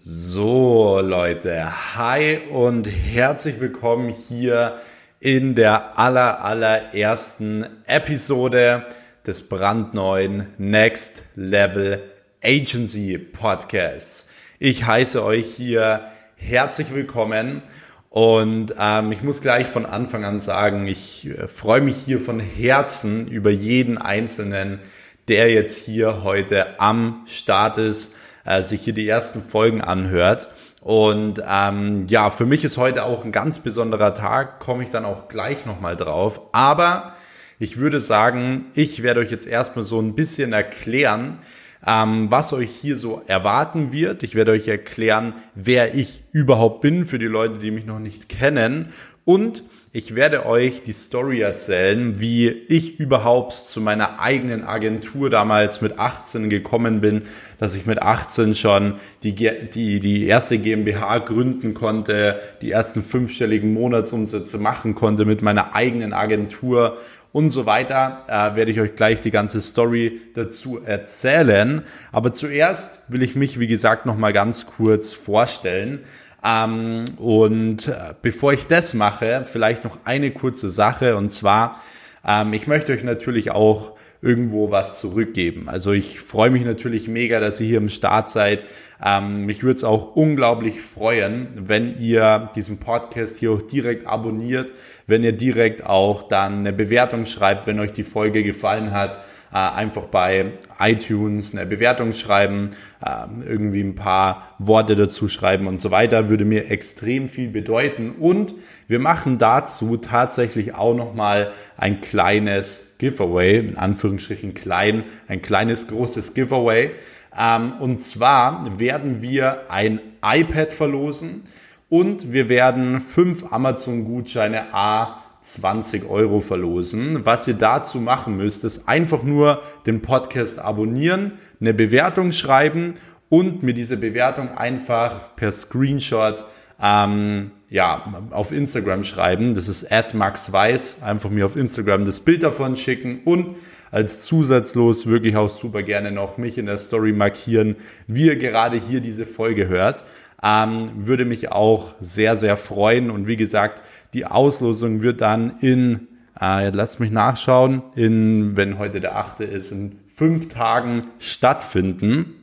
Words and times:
So 0.00 1.00
Leute, 1.00 1.96
hi 1.96 2.38
und 2.50 2.86
herzlich 2.86 3.60
willkommen 3.60 4.10
hier 4.10 4.76
in 5.20 5.54
der 5.54 5.98
aller 5.98 6.44
allerersten 6.44 7.64
Episode 7.86 8.84
des 9.26 9.48
brandneuen 9.48 10.48
Next 10.58 11.22
Level 11.34 12.02
Agency 12.42 13.16
Podcasts. 13.16 14.26
Ich 14.58 14.84
heiße 14.84 15.24
euch 15.24 15.46
hier 15.46 16.08
herzlich 16.36 16.92
willkommen 16.92 17.62
und 18.10 18.74
ähm, 18.78 19.12
ich 19.12 19.22
muss 19.22 19.40
gleich 19.40 19.66
von 19.66 19.86
Anfang 19.86 20.26
an 20.26 20.40
sagen, 20.40 20.86
ich 20.86 21.26
äh, 21.26 21.48
freue 21.48 21.80
mich 21.80 21.96
hier 21.96 22.20
von 22.20 22.38
Herzen 22.40 23.28
über 23.28 23.50
jeden 23.50 23.96
einzelnen, 23.96 24.80
der 25.28 25.50
jetzt 25.50 25.78
hier 25.78 26.22
heute 26.22 26.80
am 26.80 27.24
Start 27.26 27.78
ist 27.78 28.12
äh, 28.46 28.62
sich 28.62 28.82
hier 28.82 28.94
die 28.94 29.08
ersten 29.08 29.42
Folgen 29.42 29.80
anhört. 29.80 30.48
Und 30.80 31.42
ähm, 31.46 32.06
ja, 32.08 32.30
für 32.30 32.46
mich 32.46 32.64
ist 32.64 32.76
heute 32.76 33.04
auch 33.04 33.24
ein 33.24 33.32
ganz 33.32 33.58
besonderer 33.58 34.14
Tag, 34.14 34.60
komme 34.60 34.84
ich 34.84 34.88
dann 34.88 35.04
auch 35.04 35.28
gleich 35.28 35.66
nochmal 35.66 35.96
drauf. 35.96 36.40
Aber 36.52 37.14
ich 37.58 37.78
würde 37.78 38.00
sagen, 38.00 38.66
ich 38.74 39.02
werde 39.02 39.20
euch 39.20 39.30
jetzt 39.30 39.46
erstmal 39.46 39.84
so 39.84 40.00
ein 40.00 40.14
bisschen 40.14 40.52
erklären, 40.52 41.38
ähm, 41.84 42.30
was 42.30 42.52
euch 42.52 42.70
hier 42.70 42.96
so 42.96 43.22
erwarten 43.26 43.92
wird. 43.92 44.22
Ich 44.22 44.34
werde 44.34 44.52
euch 44.52 44.68
erklären, 44.68 45.34
wer 45.54 45.94
ich 45.94 46.24
überhaupt 46.32 46.82
bin 46.82 47.06
für 47.06 47.18
die 47.18 47.26
Leute, 47.26 47.58
die 47.58 47.70
mich 47.70 47.86
noch 47.86 47.98
nicht 47.98 48.28
kennen. 48.28 48.92
Und 49.26 49.64
ich 49.90 50.14
werde 50.14 50.46
euch 50.46 50.82
die 50.82 50.92
Story 50.92 51.40
erzählen, 51.40 52.20
wie 52.20 52.48
ich 52.48 53.00
überhaupt 53.00 53.54
zu 53.54 53.80
meiner 53.80 54.20
eigenen 54.20 54.62
Agentur 54.62 55.30
damals 55.30 55.80
mit 55.80 55.98
18 55.98 56.48
gekommen 56.48 57.00
bin, 57.00 57.22
dass 57.58 57.74
ich 57.74 57.86
mit 57.86 58.00
18 58.00 58.54
schon 58.54 58.94
die, 59.24 59.34
die, 59.34 59.98
die 59.98 60.26
erste 60.26 60.58
GmbH 60.58 61.18
gründen 61.18 61.74
konnte, 61.74 62.38
die 62.62 62.70
ersten 62.70 63.02
fünfstelligen 63.02 63.74
Monatsumsätze 63.74 64.58
machen 64.58 64.94
konnte 64.94 65.24
mit 65.24 65.42
meiner 65.42 65.74
eigenen 65.74 66.12
Agentur 66.12 66.96
und 67.32 67.50
so 67.50 67.66
weiter. 67.66 68.26
Äh, 68.28 68.54
werde 68.54 68.70
ich 68.70 68.80
euch 68.80 68.94
gleich 68.94 69.20
die 69.20 69.32
ganze 69.32 69.60
Story 69.60 70.20
dazu 70.34 70.78
erzählen. 70.84 71.82
Aber 72.12 72.32
zuerst 72.32 73.00
will 73.08 73.24
ich 73.24 73.34
mich, 73.34 73.58
wie 73.58 73.66
gesagt, 73.66 74.06
noch 74.06 74.16
mal 74.16 74.32
ganz 74.32 74.66
kurz 74.66 75.12
vorstellen. 75.12 76.04
Ähm, 76.46 77.06
und 77.16 77.88
äh, 77.88 78.14
bevor 78.22 78.52
ich 78.52 78.66
das 78.66 78.94
mache, 78.94 79.42
vielleicht 79.44 79.84
noch 79.84 79.98
eine 80.04 80.30
kurze 80.30 80.70
Sache 80.70 81.16
und 81.16 81.30
zwar, 81.30 81.80
ähm, 82.26 82.52
ich 82.52 82.66
möchte 82.66 82.92
euch 82.92 83.02
natürlich 83.02 83.50
auch 83.50 83.96
irgendwo 84.22 84.70
was 84.70 85.00
zurückgeben. 85.00 85.68
Also 85.68 85.92
ich 85.92 86.20
freue 86.20 86.50
mich 86.50 86.64
natürlich 86.64 87.08
mega, 87.08 87.40
dass 87.40 87.60
ihr 87.60 87.66
hier 87.66 87.78
im 87.78 87.88
Start 87.88 88.30
seid. 88.30 88.64
Ähm, 89.04 89.44
mich 89.44 89.62
würde 89.62 89.76
es 89.76 89.84
auch 89.84 90.16
unglaublich 90.16 90.80
freuen, 90.80 91.48
wenn 91.56 92.00
ihr 92.00 92.50
diesen 92.54 92.78
Podcast 92.78 93.38
hier 93.38 93.52
auch 93.52 93.62
direkt 93.62 94.06
abonniert, 94.06 94.72
wenn 95.06 95.22
ihr 95.22 95.32
direkt 95.32 95.84
auch 95.84 96.22
dann 96.22 96.60
eine 96.60 96.72
Bewertung 96.72 97.26
schreibt, 97.26 97.66
wenn 97.66 97.78
euch 97.78 97.92
die 97.92 98.04
Folge 98.04 98.42
gefallen 98.42 98.92
hat. 98.92 99.18
Äh, 99.52 99.58
einfach 99.58 100.06
bei 100.06 100.52
iTunes 100.78 101.54
eine 101.54 101.66
Bewertung 101.66 102.12
schreiben, 102.12 102.70
äh, 103.00 103.46
irgendwie 103.46 103.80
ein 103.80 103.94
paar 103.94 104.56
Worte 104.58 104.96
dazu 104.96 105.28
schreiben 105.28 105.68
und 105.68 105.78
so 105.78 105.92
weiter, 105.92 106.28
würde 106.28 106.44
mir 106.44 106.70
extrem 106.70 107.28
viel 107.28 107.48
bedeuten. 107.48 108.10
Und 108.18 108.54
wir 108.88 108.98
machen 108.98 109.38
dazu 109.38 109.98
tatsächlich 109.98 110.74
auch 110.74 110.94
nochmal 110.94 111.52
ein 111.76 112.00
kleines 112.00 112.88
Giveaway, 112.98 113.60
in 113.60 113.78
Anführungsstrichen 113.78 114.54
klein, 114.54 115.04
ein 115.28 115.42
kleines 115.42 115.86
großes 115.86 116.34
Giveaway. 116.34 116.90
Ähm, 117.38 117.74
und 117.78 118.00
zwar 118.02 118.78
werden 118.80 119.22
wir 119.22 119.70
ein 119.70 120.00
iPad 120.24 120.72
verlosen 120.72 121.44
und 121.88 122.32
wir 122.32 122.48
werden 122.48 123.00
fünf 123.00 123.52
Amazon-Gutscheine 123.52 124.74
A 124.74 125.22
20 125.52 126.08
Euro 126.08 126.40
verlosen. 126.40 127.24
Was 127.24 127.46
ihr 127.46 127.54
dazu 127.54 128.00
machen 128.00 128.36
müsst, 128.36 128.64
ist 128.64 128.88
einfach 128.88 129.22
nur 129.22 129.62
den 129.86 130.02
Podcast 130.02 130.58
abonnieren, 130.58 131.32
eine 131.60 131.72
Bewertung 131.72 132.32
schreiben 132.32 132.94
und 133.28 133.62
mir 133.62 133.72
diese 133.72 133.96
Bewertung 133.96 134.56
einfach 134.56 135.36
per 135.36 135.50
Screenshot 135.50 136.44
ähm, 136.82 137.52
ja, 137.70 138.02
auf 138.30 138.52
Instagram 138.52 139.04
schreiben. 139.04 139.54
Das 139.54 139.68
ist 139.68 139.90
at 139.90 140.14
maxweiss. 140.14 140.98
Einfach 141.00 141.30
mir 141.30 141.46
auf 141.46 141.56
Instagram 141.56 142.04
das 142.04 142.20
Bild 142.20 142.42
davon 142.42 142.76
schicken 142.76 143.20
und 143.24 143.56
als 143.90 144.20
zusatzlos 144.20 145.06
wirklich 145.06 145.36
auch 145.36 145.48
super 145.48 145.82
gerne 145.82 146.10
noch 146.10 146.38
mich 146.38 146.58
in 146.58 146.66
der 146.66 146.78
Story 146.78 147.12
markieren, 147.12 147.76
wie 148.06 148.26
ihr 148.26 148.36
gerade 148.36 148.76
hier 148.76 149.00
diese 149.00 149.26
Folge 149.26 149.68
hört. 149.68 150.04
Ähm, 150.42 150.90
würde 150.94 151.24
mich 151.24 151.50
auch 151.50 151.94
sehr, 152.00 152.36
sehr 152.36 152.56
freuen. 152.56 153.10
Und 153.10 153.26
wie 153.26 153.36
gesagt, 153.36 153.82
die 154.14 154.26
Auslosung 154.26 155.02
wird 155.02 155.20
dann 155.20 155.58
in, 155.60 156.08
äh, 156.40 156.70
lasst 156.70 157.00
mich 157.00 157.10
nachschauen, 157.10 157.82
in, 157.94 158.56
wenn 158.56 158.78
heute 158.78 159.00
der 159.00 159.16
8. 159.16 159.40
ist, 159.40 159.72
in 159.72 159.98
fünf 160.06 160.48
Tagen 160.48 161.08
stattfinden. 161.18 162.34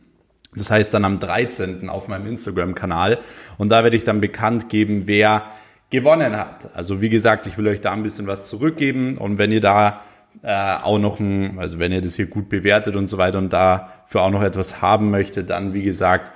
Das 0.56 0.70
heißt 0.70 0.94
dann 0.94 1.06
am 1.06 1.20
13. 1.20 1.90
auf 1.90 2.08
meinem 2.08 2.28
Instagram-Kanal. 2.28 3.20
Und 3.58 3.70
da 3.70 3.84
werde 3.84 3.96
ich 3.96 4.04
dann 4.04 4.22
bekannt 4.22 4.70
geben, 4.70 5.04
wer 5.06 5.44
gewonnen 5.90 6.38
hat. 6.38 6.76
Also 6.76 7.02
wie 7.02 7.10
gesagt, 7.10 7.48
ich 7.48 7.58
will 7.58 7.68
euch 7.68 7.82
da 7.82 7.92
ein 7.92 8.04
bisschen 8.04 8.28
was 8.28 8.50
zurückgeben. 8.50 9.18
Und 9.18 9.38
wenn 9.38 9.52
ihr 9.52 9.62
da 9.62 10.02
äh, 10.42 10.76
auch 10.82 11.00
noch 11.00 11.20
ein, 11.20 11.60
also 11.60 11.80
wenn 11.80 11.92
ihr 11.92 12.02
das 12.02 12.16
hier 12.16 12.28
gut 12.28 12.50
bewertet 12.50 12.96
und 12.96 13.08
so 13.08 13.18
weiter 13.18 13.38
und 13.38 13.54
dafür 13.54 14.22
auch 14.22 14.32
noch 14.32 14.44
etwas 14.44 14.82
haben 14.82 15.12
möchtet, 15.12 15.50
dann 15.50 15.74
wie 15.74 15.84
gesagt, 15.84 16.32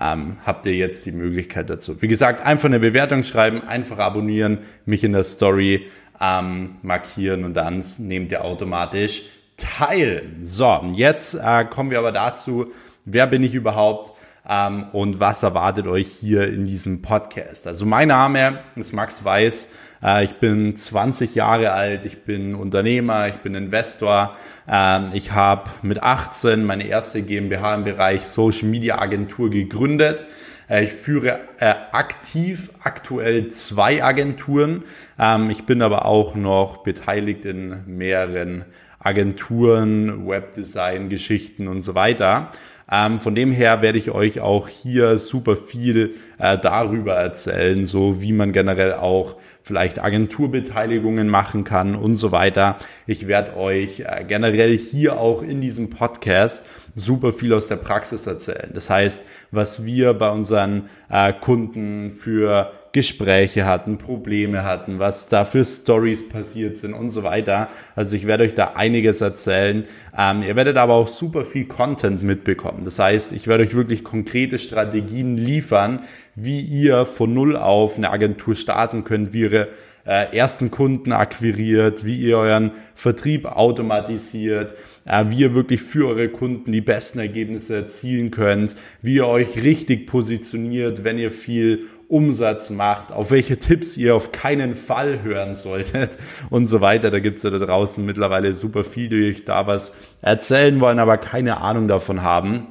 ähm, 0.00 0.38
habt 0.44 0.66
ihr 0.66 0.74
jetzt 0.74 1.04
die 1.06 1.12
Möglichkeit 1.12 1.68
dazu. 1.70 2.00
Wie 2.00 2.08
gesagt, 2.08 2.44
einfach 2.44 2.66
eine 2.66 2.80
Bewertung 2.80 3.24
schreiben, 3.24 3.62
einfach 3.66 3.98
abonnieren, 3.98 4.58
mich 4.86 5.04
in 5.04 5.12
der 5.12 5.24
Story 5.24 5.86
ähm, 6.20 6.76
markieren 6.82 7.44
und 7.44 7.54
dann 7.54 7.84
nehmt 7.98 8.32
ihr 8.32 8.44
automatisch 8.44 9.22
teil. 9.56 10.24
So, 10.40 10.80
jetzt 10.92 11.34
äh, 11.34 11.64
kommen 11.64 11.90
wir 11.90 11.98
aber 11.98 12.12
dazu, 12.12 12.72
wer 13.04 13.26
bin 13.26 13.42
ich 13.42 13.54
überhaupt 13.54 14.12
ähm, 14.52 14.86
und 14.92 15.20
was 15.20 15.42
erwartet 15.42 15.86
euch 15.86 16.08
hier 16.08 16.46
in 16.48 16.66
diesem 16.66 17.00
Podcast. 17.00 17.66
Also 17.66 17.86
mein 17.86 18.08
Name 18.08 18.60
ist 18.76 18.92
Max 18.92 19.24
Weiß. 19.24 19.68
Äh, 20.02 20.24
ich 20.24 20.34
bin 20.34 20.76
20 20.76 21.34
Jahre 21.34 21.72
alt, 21.72 22.04
ich 22.04 22.24
bin 22.24 22.54
Unternehmer, 22.54 23.28
ich 23.28 23.36
bin 23.36 23.54
Investor. 23.54 24.36
Ähm, 24.68 25.10
ich 25.14 25.32
habe 25.32 25.70
mit 25.82 26.02
18 26.02 26.64
meine 26.64 26.86
erste 26.86 27.22
GmbH 27.22 27.74
im 27.74 27.84
Bereich 27.84 28.26
Social 28.26 28.68
Media 28.68 28.98
Agentur 28.98 29.48
gegründet. 29.48 30.24
Äh, 30.68 30.84
ich 30.84 30.92
führe 30.92 31.40
äh, 31.58 31.74
aktiv 31.92 32.70
aktuell 32.82 33.48
zwei 33.48 34.04
Agenturen. 34.04 34.84
Ähm, 35.18 35.48
ich 35.50 35.64
bin 35.64 35.80
aber 35.80 36.04
auch 36.04 36.34
noch 36.34 36.82
beteiligt 36.82 37.44
in 37.46 37.82
mehreren 37.86 38.66
Agenturen, 38.98 40.28
Webdesign, 40.28 41.08
Geschichten 41.08 41.66
und 41.66 41.80
so 41.80 41.94
weiter. 41.94 42.50
Ähm, 42.92 43.20
von 43.20 43.34
dem 43.34 43.52
her 43.52 43.80
werde 43.80 43.96
ich 43.96 44.10
euch 44.10 44.40
auch 44.40 44.68
hier 44.68 45.16
super 45.16 45.56
viel 45.56 46.16
äh, 46.38 46.58
darüber 46.58 47.14
erzählen, 47.14 47.86
so 47.86 48.20
wie 48.20 48.34
man 48.34 48.52
generell 48.52 48.92
auch 48.92 49.36
vielleicht 49.62 49.98
Agenturbeteiligungen 49.98 51.26
machen 51.26 51.64
kann 51.64 51.94
und 51.94 52.16
so 52.16 52.32
weiter. 52.32 52.76
Ich 53.06 53.26
werde 53.28 53.56
euch 53.56 54.00
äh, 54.00 54.24
generell 54.28 54.76
hier 54.76 55.18
auch 55.18 55.42
in 55.42 55.62
diesem 55.62 55.88
Podcast 55.88 56.66
super 56.94 57.32
viel 57.32 57.54
aus 57.54 57.66
der 57.66 57.76
Praxis 57.76 58.26
erzählen. 58.26 58.72
Das 58.74 58.90
heißt, 58.90 59.22
was 59.50 59.86
wir 59.86 60.12
bei 60.12 60.28
unseren 60.28 60.90
äh, 61.08 61.32
Kunden 61.32 62.12
für 62.12 62.72
Gespräche 62.92 63.64
hatten, 63.64 63.96
Probleme 63.96 64.64
hatten, 64.64 64.98
was 64.98 65.28
da 65.28 65.46
für 65.46 65.64
Stories 65.64 66.28
passiert 66.28 66.76
sind 66.76 66.92
und 66.92 67.08
so 67.08 67.22
weiter. 67.22 67.68
Also 67.96 68.16
ich 68.16 68.26
werde 68.26 68.44
euch 68.44 68.54
da 68.54 68.72
einiges 68.74 69.22
erzählen. 69.22 69.84
Ähm, 70.16 70.42
ihr 70.42 70.56
werdet 70.56 70.76
aber 70.76 70.94
auch 70.94 71.08
super 71.08 71.46
viel 71.46 71.64
Content 71.64 72.22
mitbekommen. 72.22 72.84
Das 72.84 72.98
heißt, 72.98 73.32
ich 73.32 73.46
werde 73.46 73.64
euch 73.64 73.74
wirklich 73.74 74.04
konkrete 74.04 74.58
Strategien 74.58 75.38
liefern, 75.38 76.00
wie 76.34 76.60
ihr 76.60 77.06
von 77.06 77.32
Null 77.32 77.56
auf 77.56 77.96
eine 77.96 78.10
Agentur 78.10 78.54
starten 78.54 79.04
könnt, 79.04 79.32
wie 79.32 79.42
ihr 79.42 79.68
äh, 80.04 80.36
ersten 80.36 80.70
Kunden 80.70 81.12
akquiriert, 81.12 82.04
wie 82.04 82.16
ihr 82.16 82.38
euren 82.38 82.72
Vertrieb 82.94 83.46
automatisiert, 83.46 84.74
äh, 85.06 85.24
wie 85.28 85.40
ihr 85.40 85.54
wirklich 85.54 85.80
für 85.80 86.08
eure 86.08 86.28
Kunden 86.28 86.72
die 86.72 86.80
besten 86.80 87.18
Ergebnisse 87.18 87.76
erzielen 87.76 88.30
könnt, 88.30 88.74
wie 89.00 89.16
ihr 89.16 89.26
euch 89.26 89.62
richtig 89.62 90.06
positioniert, 90.06 91.04
wenn 91.04 91.18
ihr 91.18 91.30
viel 91.30 91.86
Umsatz 92.08 92.68
macht, 92.68 93.10
auf 93.10 93.30
welche 93.30 93.58
Tipps 93.58 93.96
ihr 93.96 94.14
auf 94.14 94.32
keinen 94.32 94.74
Fall 94.74 95.22
hören 95.22 95.54
solltet 95.54 96.18
und 96.50 96.66
so 96.66 96.80
weiter. 96.80 97.10
Da 97.10 97.20
gibt's 97.20 97.42
ja 97.42 97.50
da 97.50 97.58
draußen 97.58 98.04
mittlerweile 98.04 98.52
super 98.52 98.84
viele, 98.84 99.08
die 99.08 99.30
euch 99.30 99.44
da 99.44 99.66
was 99.66 99.94
erzählen 100.20 100.78
wollen, 100.80 100.98
aber 100.98 101.16
keine 101.16 101.58
Ahnung 101.58 101.88
davon 101.88 102.22
haben. 102.22 102.66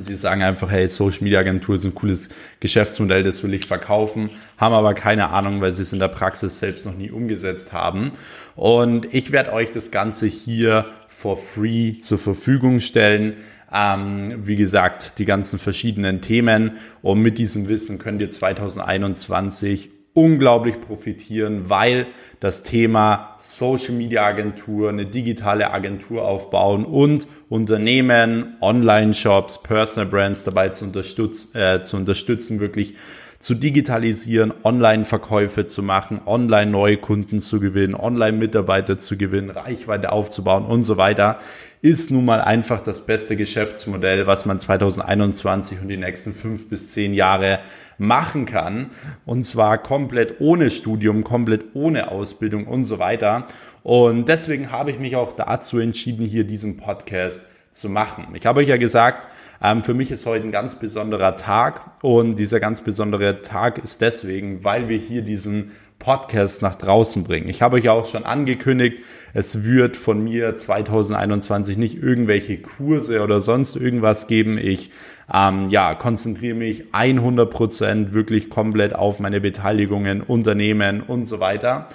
Sie 0.00 0.14
sagen 0.14 0.42
einfach, 0.42 0.70
hey, 0.70 0.86
Social 0.88 1.22
Media 1.22 1.40
Agentur 1.40 1.74
ist 1.74 1.84
ein 1.84 1.94
cooles 1.94 2.28
Geschäftsmodell, 2.60 3.22
das 3.22 3.42
will 3.42 3.54
ich 3.54 3.66
verkaufen, 3.66 4.30
haben 4.56 4.74
aber 4.74 4.94
keine 4.94 5.30
Ahnung, 5.30 5.60
weil 5.60 5.72
sie 5.72 5.82
es 5.82 5.92
in 5.92 5.98
der 5.98 6.08
Praxis 6.08 6.58
selbst 6.58 6.86
noch 6.86 6.96
nie 6.96 7.10
umgesetzt 7.10 7.72
haben. 7.72 8.12
Und 8.54 9.12
ich 9.12 9.32
werde 9.32 9.52
euch 9.52 9.70
das 9.70 9.90
Ganze 9.90 10.26
hier 10.26 10.86
for 11.06 11.36
free 11.36 11.98
zur 12.00 12.18
Verfügung 12.18 12.80
stellen. 12.80 13.36
Ähm, 13.72 14.46
wie 14.46 14.56
gesagt, 14.56 15.18
die 15.18 15.24
ganzen 15.24 15.58
verschiedenen 15.58 16.22
Themen. 16.22 16.78
Und 17.02 17.20
mit 17.20 17.38
diesem 17.38 17.68
Wissen 17.68 17.98
könnt 17.98 18.22
ihr 18.22 18.30
2021 18.30 19.90
unglaublich 20.18 20.80
profitieren, 20.80 21.70
weil 21.70 22.08
das 22.40 22.64
Thema 22.64 23.36
Social 23.38 23.94
Media 23.94 24.24
Agentur, 24.24 24.88
eine 24.88 25.06
digitale 25.06 25.70
Agentur 25.70 26.26
aufbauen 26.26 26.84
und 26.84 27.28
Unternehmen, 27.48 28.56
Online-Shops, 28.60 29.62
Personal 29.62 30.10
Brands 30.10 30.44
dabei 30.44 30.70
zu, 30.70 30.84
unterstützen, 30.84 31.56
äh, 31.56 31.82
zu 31.82 31.96
unterstützen, 31.96 32.58
wirklich 32.58 32.94
zu 33.38 33.54
digitalisieren, 33.54 34.52
Online-Verkäufe 34.64 35.64
zu 35.64 35.84
machen, 35.84 36.20
online 36.26 36.72
neue 36.72 36.96
Kunden 36.96 37.40
zu 37.40 37.60
gewinnen, 37.60 37.94
Online-Mitarbeiter 37.94 38.98
zu 38.98 39.16
gewinnen, 39.16 39.50
Reichweite 39.50 40.10
aufzubauen 40.10 40.64
und 40.64 40.82
so 40.82 40.96
weiter, 40.96 41.38
ist 41.80 42.10
nun 42.10 42.24
mal 42.24 42.40
einfach 42.40 42.80
das 42.80 43.06
beste 43.06 43.36
Geschäftsmodell, 43.36 44.26
was 44.26 44.46
man 44.46 44.58
2021 44.58 45.80
und 45.80 45.88
die 45.88 45.96
nächsten 45.96 46.34
fünf 46.34 46.68
bis 46.68 46.92
zehn 46.92 47.14
Jahre 47.14 47.60
machen 47.98 48.46
kann. 48.46 48.90
Und 49.24 49.44
zwar 49.44 49.78
komplett 49.78 50.40
ohne 50.40 50.70
Studium, 50.70 51.24
komplett 51.24 51.74
ohne 51.74 52.10
Ausbildung 52.10 52.66
und 52.66 52.84
so 52.84 52.98
weiter. 52.98 53.46
Und 53.82 54.28
deswegen 54.28 54.72
habe 54.72 54.90
ich 54.90 54.98
mich 54.98 55.16
auch 55.16 55.32
dazu 55.32 55.78
entschieden, 55.78 56.26
hier 56.26 56.44
diesen 56.44 56.76
Podcast 56.76 57.46
zu 57.70 57.88
machen. 57.88 58.26
Ich 58.34 58.46
habe 58.46 58.60
euch 58.60 58.68
ja 58.68 58.76
gesagt, 58.76 59.28
ähm, 59.62 59.82
für 59.82 59.94
mich 59.94 60.10
ist 60.10 60.26
heute 60.26 60.44
ein 60.44 60.52
ganz 60.52 60.76
besonderer 60.76 61.36
Tag 61.36 61.90
und 62.02 62.36
dieser 62.36 62.60
ganz 62.60 62.80
besondere 62.80 63.42
Tag 63.42 63.78
ist 63.78 64.00
deswegen, 64.00 64.64
weil 64.64 64.88
wir 64.88 64.98
hier 64.98 65.22
diesen 65.22 65.72
Podcast 65.98 66.62
nach 66.62 66.76
draußen 66.76 67.24
bringen. 67.24 67.48
Ich 67.48 67.60
habe 67.60 67.76
euch 67.76 67.88
auch 67.88 68.06
schon 68.06 68.24
angekündigt, 68.24 69.02
es 69.34 69.64
wird 69.64 69.96
von 69.96 70.22
mir 70.22 70.54
2021 70.54 71.76
nicht 71.76 72.00
irgendwelche 72.00 72.58
Kurse 72.58 73.20
oder 73.22 73.40
sonst 73.40 73.74
irgendwas 73.74 74.28
geben. 74.28 74.58
Ich 74.58 74.90
ähm, 75.32 75.68
ja, 75.70 75.94
konzentriere 75.94 76.54
mich 76.54 76.84
100 76.92 77.50
Prozent 77.50 78.12
wirklich 78.12 78.48
komplett 78.48 78.94
auf 78.94 79.18
meine 79.18 79.40
Beteiligungen, 79.40 80.22
Unternehmen 80.22 81.02
und 81.02 81.24
so 81.24 81.40
weiter. 81.40 81.88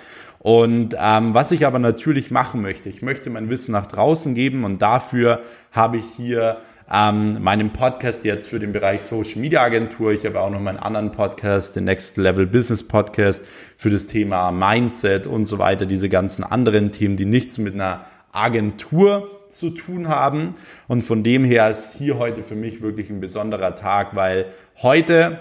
Und 0.44 0.98
ähm, 1.00 1.34
was 1.34 1.52
ich 1.52 1.66
aber 1.66 1.80
natürlich 1.80 2.30
machen 2.30 2.62
möchte, 2.62 2.90
ich 2.90 3.02
möchte 3.02 3.30
mein 3.30 3.50
Wissen 3.50 3.72
nach 3.72 3.88
draußen 3.88 4.36
geben 4.36 4.66
und 4.66 4.82
dafür 4.82 5.40
habe 5.72 5.96
ich 5.96 6.04
hier 6.18 6.58
ähm, 6.92 7.42
meinen 7.42 7.72
Podcast 7.72 8.26
jetzt 8.26 8.50
für 8.50 8.60
den 8.60 8.74
Bereich 8.74 9.04
Social 9.04 9.40
Media 9.40 9.62
Agentur. 9.62 10.12
Ich 10.12 10.26
habe 10.26 10.42
auch 10.42 10.50
noch 10.50 10.60
meinen 10.60 10.80
anderen 10.80 11.14
Podcast, 11.14 11.78
den 11.78 11.86
Next 11.86 12.18
Level 12.18 12.46
Business 12.46 12.86
Podcast 12.86 13.46
für 13.78 13.90
das 13.90 14.06
Thema 14.06 14.52
Mindset 14.52 15.28
und 15.28 15.46
so 15.46 15.60
weiter, 15.60 15.86
diese 15.86 16.10
ganzen 16.10 16.44
anderen 16.44 16.92
Themen, 16.92 17.16
die 17.16 17.26
nichts 17.26 17.58
mit 17.58 17.76
einer 17.76 18.06
Agentur 18.34 19.46
zu 19.48 19.70
tun 19.70 20.10
haben. 20.10 20.56
Und 20.90 21.04
von 21.04 21.24
dem 21.24 21.46
her 21.46 21.70
ist 21.70 21.96
hier 21.98 22.18
heute 22.18 22.44
für 22.44 22.56
mich 22.56 22.82
wirklich 22.82 23.10
ein 23.10 23.22
besonderer 23.22 23.76
Tag, 23.76 24.14
weil 24.14 24.48
heute 24.82 25.40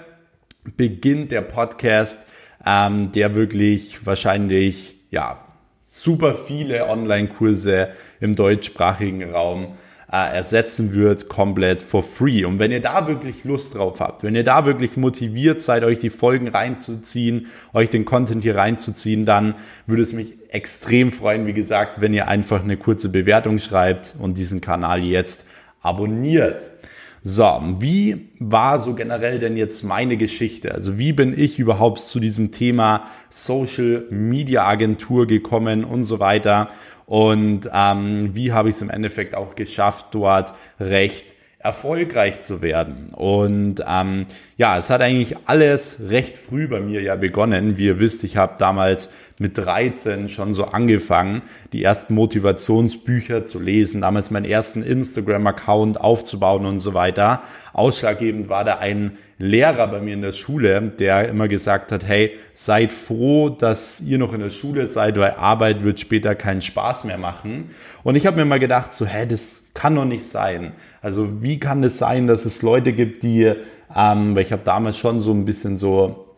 beginnt 0.77 1.33
der 1.33 1.43
Podcast 1.43 2.25
ähm, 2.67 3.13
der 3.13 3.35
wirklich 3.35 4.07
wahrscheinlich 4.07 4.95
ja 5.11 5.39
super 5.83 6.35
viele 6.35 6.89
Online-Kurse 6.89 7.91
im 8.21 8.35
deutschsprachigen 8.35 9.31
Raum 9.31 9.75
äh, 10.13 10.37
ersetzen 10.37 10.93
wird, 10.93 11.29
komplett 11.29 11.83
for 11.83 12.03
free. 12.03 12.45
Und 12.45 12.59
wenn 12.59 12.71
ihr 12.71 12.81
da 12.81 13.09
wirklich 13.09 13.45
Lust 13.45 13.75
drauf 13.75 14.01
habt, 14.01 14.23
wenn 14.23 14.35
ihr 14.35 14.45
da 14.45 14.67
wirklich 14.67 14.97
motiviert 14.97 15.61
seid, 15.61 15.85
euch 15.85 15.99
die 15.99 16.11
Folgen 16.11 16.49
reinzuziehen, 16.49 17.47
euch 17.73 17.89
den 17.89 18.05
Content 18.05 18.43
hier 18.43 18.57
reinzuziehen, 18.57 19.25
dann 19.25 19.55
würde 19.87 20.03
es 20.03 20.13
mich 20.13 20.35
extrem 20.51 21.13
freuen, 21.13 21.47
wie 21.47 21.55
gesagt, 21.55 22.01
wenn 22.01 22.13
ihr 22.13 22.29
einfach 22.29 22.63
eine 22.63 22.77
kurze 22.77 23.09
Bewertung 23.09 23.59
schreibt 23.59 24.15
und 24.19 24.37
diesen 24.37 24.61
Kanal 24.61 25.03
jetzt 25.03 25.47
abonniert. 25.81 26.71
So, 27.25 27.61
wie 27.79 28.31
war 28.41 28.81
so 28.81 28.95
generell 28.95 29.39
denn 29.39 29.57
jetzt 29.57 29.85
meine 29.85 30.17
Geschichte? 30.17 30.75
Also 30.75 30.99
wie 30.99 31.13
bin 31.13 31.39
ich 31.39 31.61
überhaupt 31.61 32.01
zu 32.01 32.19
diesem 32.19 32.51
Thema 32.51 33.05
Social 33.31 34.07
Media 34.11 34.67
Agentur 34.67 35.29
gekommen 35.29 35.85
und 35.85 36.03
so 36.03 36.19
weiter? 36.19 36.67
Und 37.07 37.71
ähm, 37.73 38.31
wie 38.35 38.53
habe 38.53 38.71
ich 38.71 38.75
es 38.75 38.83
im 38.83 38.91
Endeffekt 38.91 39.37
auch 39.37 39.55
geschafft, 39.55 40.07
dort 40.11 40.53
recht 40.81 41.37
erfolgreich 41.63 42.41
zu 42.41 42.61
werden. 42.61 43.11
Und 43.15 43.85
ähm, 43.87 44.27
ja, 44.57 44.77
es 44.79 44.91
hat 44.91 45.01
eigentlich 45.01 45.37
alles 45.47 45.99
recht 46.09 46.37
früh 46.37 46.67
bei 46.67 46.81
mir 46.81 47.03
ja 47.03 47.15
begonnen. 47.15 47.77
Wie 47.79 47.87
ihr 47.87 48.01
wisst, 48.01 48.25
ich 48.25 48.37
habe 48.37 48.55
damals 48.59 49.11
mit 49.39 49.57
13 49.59 50.29
schon 50.29 50.55
so 50.55 50.65
angefangen, 50.65 51.43
die 51.73 51.85
ersten 51.85 52.15
Motivationsbücher 52.15 53.45
zu 53.45 53.61
lesen, 53.61 54.01
damals 54.01 54.31
meinen 54.31 54.45
ersten 54.45 54.83
Instagram-Account 54.83 56.01
aufzubauen 56.01 56.67
und 56.67 56.79
so 56.79 56.95
weiter. 56.95 57.43
Ausschlaggebend 57.73 58.49
war 58.49 58.65
da 58.65 58.79
ein 58.79 59.17
Lehrer 59.43 59.89
bei 59.89 60.01
mir 60.01 60.15
in 60.15 60.23
der 60.23 60.33
Schule, 60.33 60.81
der 60.81 61.29
immer 61.29 61.49
gesagt 61.49 61.91
hat, 61.91 62.07
hey, 62.07 62.37
seid 62.55 62.93
froh, 62.93 63.49
dass 63.49 64.01
ihr 64.01 64.17
noch 64.19 64.33
in 64.35 64.41
der 64.41 64.51
Schule 64.51 64.87
seid, 64.87 65.19
weil 65.19 65.33
Arbeit 65.33 65.83
wird 65.83 65.99
später 65.99 66.37
keinen 66.37 66.63
Spaß 66.63 67.03
mehr 67.03 67.19
machen. 67.19 67.71
Und 68.05 68.15
ich 68.15 68.25
habe 68.25 68.37
mir 68.37 68.45
mal 68.45 68.61
gedacht, 68.61 68.95
so, 68.95 69.05
hä, 69.05 69.27
das 69.27 69.63
kann 69.75 69.97
doch 69.97 70.05
nicht 70.05 70.25
sein. 70.25 70.75
Also 71.01 71.43
wie 71.43 71.59
kann 71.59 71.83
es 71.83 71.99
sein, 71.99 72.29
dass 72.29 72.45
es 72.45 72.63
Leute 72.63 72.93
gibt, 72.93 73.25
die, 73.25 73.53
ähm, 73.97 74.37
weil 74.37 74.43
ich 74.43 74.53
habe 74.53 74.63
damals 74.65 74.97
schon 74.97 75.19
so 75.19 75.33
ein 75.33 75.45
bisschen 75.45 75.77
so 75.77 76.29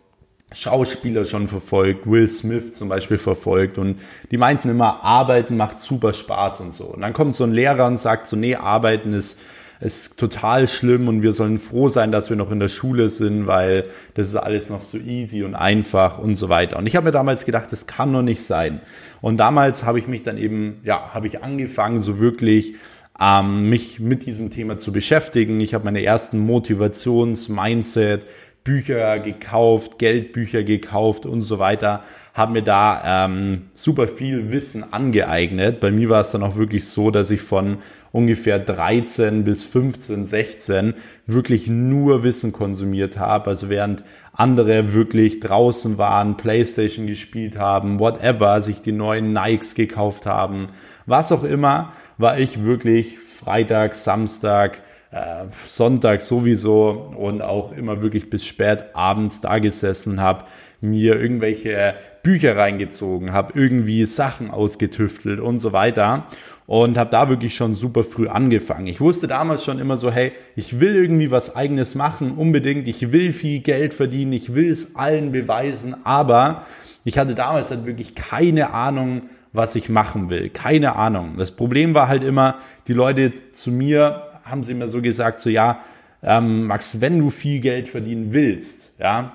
Schauspieler 0.54 1.26
schon 1.26 1.46
verfolgt, 1.46 2.10
Will 2.10 2.26
Smith 2.26 2.72
zum 2.72 2.88
Beispiel 2.88 3.18
verfolgt 3.18 3.76
und 3.76 4.00
die 4.30 4.38
meinten 4.38 4.70
immer, 4.70 5.04
Arbeiten 5.04 5.58
macht 5.58 5.78
super 5.78 6.14
Spaß 6.14 6.62
und 6.62 6.72
so. 6.72 6.84
Und 6.84 7.02
dann 7.02 7.12
kommt 7.12 7.34
so 7.34 7.44
ein 7.44 7.52
Lehrer 7.52 7.86
und 7.86 7.98
sagt 7.98 8.26
so, 8.26 8.36
nee, 8.36 8.54
Arbeiten 8.54 9.12
ist, 9.12 9.38
ist 9.80 10.18
total 10.18 10.68
schlimm 10.68 11.08
und 11.08 11.22
wir 11.22 11.32
sollen 11.32 11.58
froh 11.58 11.88
sein, 11.88 12.12
dass 12.12 12.30
wir 12.30 12.36
noch 12.36 12.50
in 12.50 12.60
der 12.60 12.68
Schule 12.68 13.08
sind, 13.08 13.46
weil 13.46 13.84
das 14.14 14.28
ist 14.28 14.36
alles 14.36 14.70
noch 14.70 14.80
so 14.80 14.98
easy 14.98 15.42
und 15.44 15.54
einfach 15.54 16.18
und 16.18 16.34
so 16.34 16.48
weiter. 16.48 16.78
Und 16.78 16.86
ich 16.86 16.96
habe 16.96 17.06
mir 17.06 17.12
damals 17.12 17.44
gedacht, 17.44 17.70
das 17.72 17.86
kann 17.86 18.12
doch 18.12 18.22
nicht 18.22 18.42
sein. 18.42 18.80
Und 19.20 19.38
damals 19.38 19.84
habe 19.84 19.98
ich 19.98 20.08
mich 20.08 20.22
dann 20.22 20.38
eben, 20.38 20.80
ja, 20.84 21.10
habe 21.12 21.26
ich 21.26 21.42
angefangen, 21.42 22.00
so 22.00 22.18
wirklich 22.18 22.74
ähm, 23.20 23.68
mich 23.68 24.00
mit 24.00 24.26
diesem 24.26 24.50
Thema 24.50 24.76
zu 24.76 24.92
beschäftigen. 24.92 25.60
Ich 25.60 25.74
habe 25.74 25.84
meine 25.84 26.02
ersten 26.02 26.38
Motivations-, 26.38 27.48
Mindset, 27.48 28.26
Bücher 28.64 29.18
gekauft, 29.18 29.98
Geldbücher 29.98 30.64
gekauft 30.64 31.26
und 31.26 31.42
so 31.42 31.58
weiter, 31.58 32.02
habe 32.32 32.52
mir 32.52 32.62
da 32.62 33.26
ähm, 33.26 33.66
super 33.74 34.08
viel 34.08 34.50
Wissen 34.50 34.92
angeeignet. 34.92 35.80
Bei 35.80 35.90
mir 35.90 36.08
war 36.08 36.22
es 36.22 36.30
dann 36.30 36.42
auch 36.42 36.56
wirklich 36.56 36.88
so, 36.88 37.10
dass 37.10 37.30
ich 37.30 37.42
von 37.42 37.78
ungefähr 38.14 38.60
13 38.60 39.42
bis 39.42 39.64
15, 39.64 40.24
16 40.24 40.94
wirklich 41.26 41.66
nur 41.66 42.22
Wissen 42.22 42.52
konsumiert 42.52 43.18
habe. 43.18 43.48
Also 43.50 43.70
während 43.70 44.04
andere 44.32 44.94
wirklich 44.94 45.40
draußen 45.40 45.98
waren, 45.98 46.36
Playstation 46.36 47.08
gespielt 47.08 47.58
haben, 47.58 47.98
whatever, 47.98 48.60
sich 48.60 48.80
die 48.80 48.92
neuen 48.92 49.32
Nikes 49.32 49.74
gekauft 49.74 50.26
haben, 50.26 50.68
was 51.06 51.32
auch 51.32 51.42
immer, 51.42 51.92
war 52.16 52.38
ich 52.38 52.62
wirklich 52.62 53.18
Freitag, 53.18 53.96
Samstag, 53.96 54.82
äh, 55.10 55.46
Sonntag 55.66 56.22
sowieso 56.22 57.12
und 57.18 57.42
auch 57.42 57.72
immer 57.72 58.00
wirklich 58.00 58.30
bis 58.30 58.44
spät 58.44 58.94
abends 58.94 59.40
da 59.40 59.58
gesessen 59.58 60.20
habe, 60.20 60.44
mir 60.80 61.20
irgendwelche 61.20 61.96
Bücher 62.24 62.56
reingezogen, 62.56 63.32
habe 63.32 63.52
irgendwie 63.54 64.04
Sachen 64.06 64.50
ausgetüftelt 64.50 65.38
und 65.38 65.58
so 65.58 65.72
weiter 65.72 66.26
und 66.66 66.98
habe 66.98 67.10
da 67.10 67.28
wirklich 67.28 67.54
schon 67.54 67.74
super 67.74 68.02
früh 68.02 68.26
angefangen. 68.26 68.88
Ich 68.88 69.00
wusste 69.00 69.28
damals 69.28 69.64
schon 69.64 69.78
immer 69.78 69.96
so, 69.96 70.10
hey, 70.10 70.32
ich 70.56 70.80
will 70.80 70.96
irgendwie 70.96 71.30
was 71.30 71.54
eigenes 71.54 71.94
machen, 71.94 72.32
unbedingt, 72.32 72.88
ich 72.88 73.12
will 73.12 73.32
viel 73.32 73.60
Geld 73.60 73.94
verdienen, 73.94 74.32
ich 74.32 74.54
will 74.54 74.70
es 74.70 74.96
allen 74.96 75.30
beweisen, 75.30 75.94
aber 76.04 76.66
ich 77.04 77.18
hatte 77.18 77.34
damals 77.34 77.70
halt 77.70 77.86
wirklich 77.86 78.14
keine 78.14 78.72
Ahnung, 78.72 79.22
was 79.52 79.76
ich 79.76 79.88
machen 79.88 80.30
will. 80.30 80.48
Keine 80.48 80.96
Ahnung. 80.96 81.34
Das 81.36 81.52
Problem 81.52 81.94
war 81.94 82.08
halt 82.08 82.22
immer, 82.22 82.56
die 82.88 82.94
Leute 82.94 83.32
zu 83.52 83.70
mir 83.70 84.24
haben 84.44 84.64
sie 84.64 84.74
mir 84.74 84.88
so 84.88 85.00
gesagt, 85.00 85.40
so 85.40 85.50
ja, 85.50 85.80
ähm, 86.22 86.66
Max, 86.66 87.00
wenn 87.02 87.18
du 87.18 87.28
viel 87.30 87.60
Geld 87.60 87.88
verdienen 87.88 88.32
willst, 88.32 88.94
ja, 88.98 89.34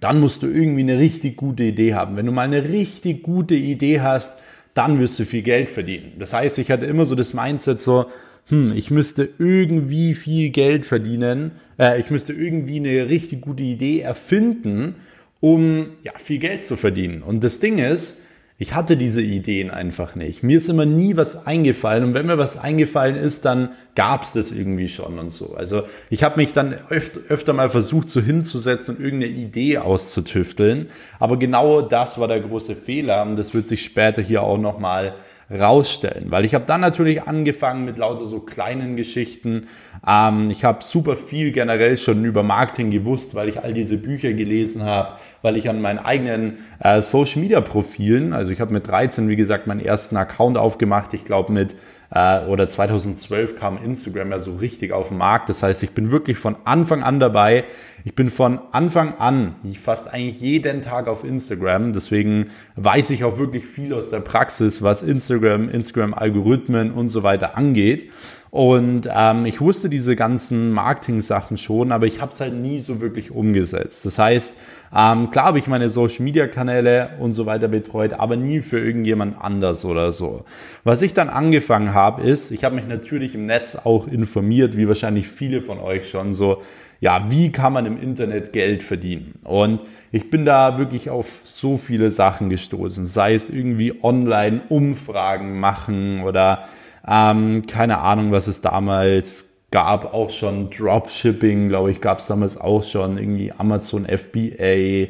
dann 0.00 0.20
musst 0.20 0.42
du 0.42 0.46
irgendwie 0.46 0.82
eine 0.82 0.98
richtig 0.98 1.36
gute 1.36 1.64
Idee 1.64 1.94
haben. 1.94 2.16
Wenn 2.16 2.26
du 2.26 2.32
mal 2.32 2.42
eine 2.42 2.68
richtig 2.68 3.22
gute 3.22 3.54
Idee 3.54 4.00
hast, 4.00 4.38
dann 4.74 5.00
wirst 5.00 5.18
du 5.18 5.24
viel 5.24 5.42
Geld 5.42 5.70
verdienen. 5.70 6.12
Das 6.18 6.32
heißt, 6.32 6.58
ich 6.58 6.70
hatte 6.70 6.86
immer 6.86 7.06
so 7.06 7.14
das 7.14 7.34
Mindset 7.34 7.80
so, 7.80 8.06
hm, 8.48 8.72
ich 8.76 8.90
müsste 8.90 9.28
irgendwie 9.38 10.14
viel 10.14 10.50
Geld 10.50 10.86
verdienen, 10.86 11.52
äh, 11.78 11.98
ich 12.00 12.10
müsste 12.10 12.32
irgendwie 12.32 12.76
eine 12.76 13.10
richtig 13.10 13.40
gute 13.40 13.62
Idee 13.62 14.00
erfinden, 14.00 14.94
um 15.40 15.86
ja, 16.02 16.12
viel 16.16 16.38
Geld 16.38 16.62
zu 16.62 16.76
verdienen. 16.76 17.22
Und 17.22 17.44
das 17.44 17.60
Ding 17.60 17.78
ist, 17.78 18.20
ich 18.60 18.74
hatte 18.74 18.96
diese 18.96 19.22
Ideen 19.22 19.70
einfach 19.70 20.16
nicht. 20.16 20.42
Mir 20.42 20.56
ist 20.56 20.68
immer 20.68 20.86
nie 20.86 21.16
was 21.16 21.46
eingefallen 21.46 22.04
und 22.04 22.14
wenn 22.14 22.26
mir 22.26 22.38
was 22.38 22.56
eingefallen 22.56 23.16
ist, 23.16 23.44
dann 23.44 23.70
gab 23.98 24.22
es 24.22 24.32
das 24.32 24.52
irgendwie 24.52 24.88
schon 24.88 25.18
und 25.18 25.30
so. 25.30 25.56
Also 25.56 25.82
ich 26.08 26.22
habe 26.22 26.36
mich 26.36 26.52
dann 26.52 26.72
öfter, 26.88 27.18
öfter 27.28 27.52
mal 27.52 27.68
versucht, 27.68 28.08
so 28.08 28.20
hinzusetzen 28.20 28.94
und 28.94 29.04
irgendeine 29.04 29.32
Idee 29.32 29.78
auszutüfteln. 29.78 30.88
Aber 31.18 31.36
genau 31.36 31.82
das 31.82 32.20
war 32.20 32.28
der 32.28 32.38
große 32.38 32.76
Fehler 32.76 33.22
und 33.22 33.34
das 33.34 33.54
wird 33.54 33.66
sich 33.66 33.82
später 33.82 34.22
hier 34.22 34.44
auch 34.44 34.56
nochmal 34.56 35.16
rausstellen, 35.50 36.30
weil 36.30 36.44
ich 36.44 36.54
habe 36.54 36.66
dann 36.66 36.82
natürlich 36.82 37.22
angefangen 37.22 37.86
mit 37.86 37.96
lauter 37.98 38.26
so 38.26 38.38
kleinen 38.38 38.96
Geschichten. 38.96 39.66
Ähm, 40.06 40.50
ich 40.50 40.62
habe 40.62 40.84
super 40.84 41.16
viel 41.16 41.50
generell 41.50 41.96
schon 41.96 42.24
über 42.24 42.42
Marketing 42.42 42.90
gewusst, 42.90 43.34
weil 43.34 43.48
ich 43.48 43.64
all 43.64 43.72
diese 43.72 43.96
Bücher 43.96 44.32
gelesen 44.34 44.84
habe, 44.84 45.18
weil 45.42 45.56
ich 45.56 45.70
an 45.70 45.80
meinen 45.80 45.98
eigenen 45.98 46.58
äh, 46.80 47.00
Social 47.02 47.40
Media 47.40 47.62
Profilen, 47.62 48.32
also 48.32 48.52
ich 48.52 48.60
habe 48.60 48.72
mit 48.72 48.86
13 48.86 49.28
wie 49.28 49.36
gesagt 49.36 49.66
meinen 49.66 49.80
ersten 49.80 50.16
Account 50.18 50.56
aufgemacht, 50.56 51.14
ich 51.14 51.24
glaube 51.24 51.50
mit 51.50 51.74
äh, 52.10 52.44
oder 52.46 52.68
2012 52.68 53.56
kam 53.56 53.82
Instagram 53.82 54.30
ja 54.30 54.38
so 54.38 54.54
richtig 54.54 54.92
auf 54.92 55.08
den 55.08 55.18
Markt. 55.18 55.48
Das 55.48 55.62
heißt, 55.62 55.82
ich 55.82 55.90
bin 55.90 56.10
wirklich 56.10 56.38
von 56.38 56.56
Anfang 56.64 57.02
an 57.02 57.20
dabei. 57.20 57.64
Ich 58.04 58.14
bin 58.14 58.30
von 58.30 58.60
Anfang 58.72 59.18
an 59.18 59.56
fast 59.78 60.12
eigentlich 60.12 60.40
jeden 60.40 60.80
Tag 60.80 61.08
auf 61.08 61.24
Instagram. 61.24 61.92
Deswegen 61.92 62.50
weiß 62.76 63.10
ich 63.10 63.24
auch 63.24 63.38
wirklich 63.38 63.64
viel 63.64 63.92
aus 63.92 64.10
der 64.10 64.20
Praxis, 64.20 64.82
was 64.82 65.02
Instagram, 65.02 65.68
Instagram-Algorithmen 65.68 66.92
und 66.92 67.08
so 67.08 67.22
weiter 67.22 67.56
angeht. 67.56 68.10
Und 68.50 69.08
ähm, 69.14 69.44
ich 69.44 69.60
wusste 69.60 69.90
diese 69.90 70.16
ganzen 70.16 70.70
Marketing-Sachen 70.72 71.58
schon, 71.58 71.92
aber 71.92 72.06
ich 72.06 72.20
habe 72.20 72.32
es 72.32 72.40
halt 72.40 72.54
nie 72.54 72.80
so 72.80 73.00
wirklich 73.00 73.30
umgesetzt. 73.30 74.06
Das 74.06 74.18
heißt, 74.18 74.56
ähm, 74.96 75.30
klar 75.30 75.46
habe 75.46 75.58
ich 75.58 75.66
meine 75.66 75.88
Social-Media-Kanäle 75.90 77.10
und 77.20 77.32
so 77.32 77.44
weiter 77.44 77.68
betreut, 77.68 78.14
aber 78.14 78.36
nie 78.36 78.60
für 78.60 78.78
irgendjemand 78.78 79.36
anders 79.38 79.84
oder 79.84 80.12
so. 80.12 80.44
Was 80.84 81.02
ich 81.02 81.12
dann 81.12 81.28
angefangen 81.28 81.92
habe, 81.92 82.22
ist, 82.22 82.50
ich 82.50 82.64
habe 82.64 82.74
mich 82.74 82.86
natürlich 82.86 83.34
im 83.34 83.44
Netz 83.44 83.76
auch 83.76 84.06
informiert, 84.06 84.76
wie 84.76 84.88
wahrscheinlich 84.88 85.28
viele 85.28 85.60
von 85.60 85.78
euch 85.78 86.08
schon 86.08 86.32
so, 86.32 86.62
ja, 87.00 87.30
wie 87.30 87.52
kann 87.52 87.72
man 87.72 87.86
im 87.86 88.00
Internet 88.00 88.52
Geld 88.52 88.82
verdienen? 88.82 89.34
Und 89.44 89.82
ich 90.10 90.30
bin 90.30 90.44
da 90.44 90.78
wirklich 90.78 91.10
auf 91.10 91.40
so 91.42 91.76
viele 91.76 92.10
Sachen 92.10 92.48
gestoßen, 92.48 93.04
sei 93.04 93.34
es 93.34 93.50
irgendwie 93.50 94.02
online 94.02 94.62
Umfragen 94.68 95.60
machen 95.60 96.22
oder 96.22 96.64
ähm, 97.08 97.66
keine 97.66 97.98
Ahnung, 97.98 98.32
was 98.32 98.46
es 98.48 98.60
damals 98.60 99.46
gab, 99.70 100.12
auch 100.12 100.30
schon 100.30 100.70
Dropshipping, 100.70 101.68
glaube 101.68 101.90
ich, 101.90 102.00
gab 102.00 102.20
es 102.20 102.26
damals 102.26 102.58
auch 102.58 102.82
schon, 102.82 103.18
irgendwie 103.18 103.52
Amazon 103.52 104.06
FBA. 104.06 105.08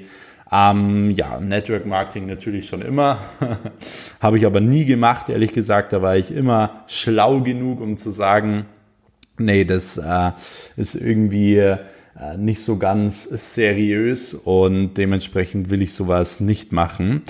Ähm, 0.50 1.10
ja, 1.10 1.40
Network 1.40 1.86
Marketing 1.86 2.26
natürlich 2.26 2.66
schon 2.66 2.82
immer. 2.82 3.18
Habe 4.20 4.38
ich 4.38 4.46
aber 4.46 4.60
nie 4.60 4.84
gemacht, 4.84 5.28
ehrlich 5.28 5.52
gesagt. 5.52 5.92
Da 5.92 6.00
war 6.00 6.16
ich 6.16 6.30
immer 6.30 6.84
schlau 6.86 7.40
genug, 7.40 7.80
um 7.80 7.96
zu 7.96 8.10
sagen, 8.10 8.64
nee, 9.36 9.64
das 9.64 9.98
äh, 9.98 10.32
ist 10.76 10.94
irgendwie 10.94 11.56
äh, 11.58 11.78
nicht 12.36 12.62
so 12.62 12.78
ganz 12.78 13.24
seriös 13.24 14.34
und 14.34 14.94
dementsprechend 14.94 15.70
will 15.70 15.82
ich 15.82 15.92
sowas 15.92 16.40
nicht 16.40 16.72
machen. 16.72 17.22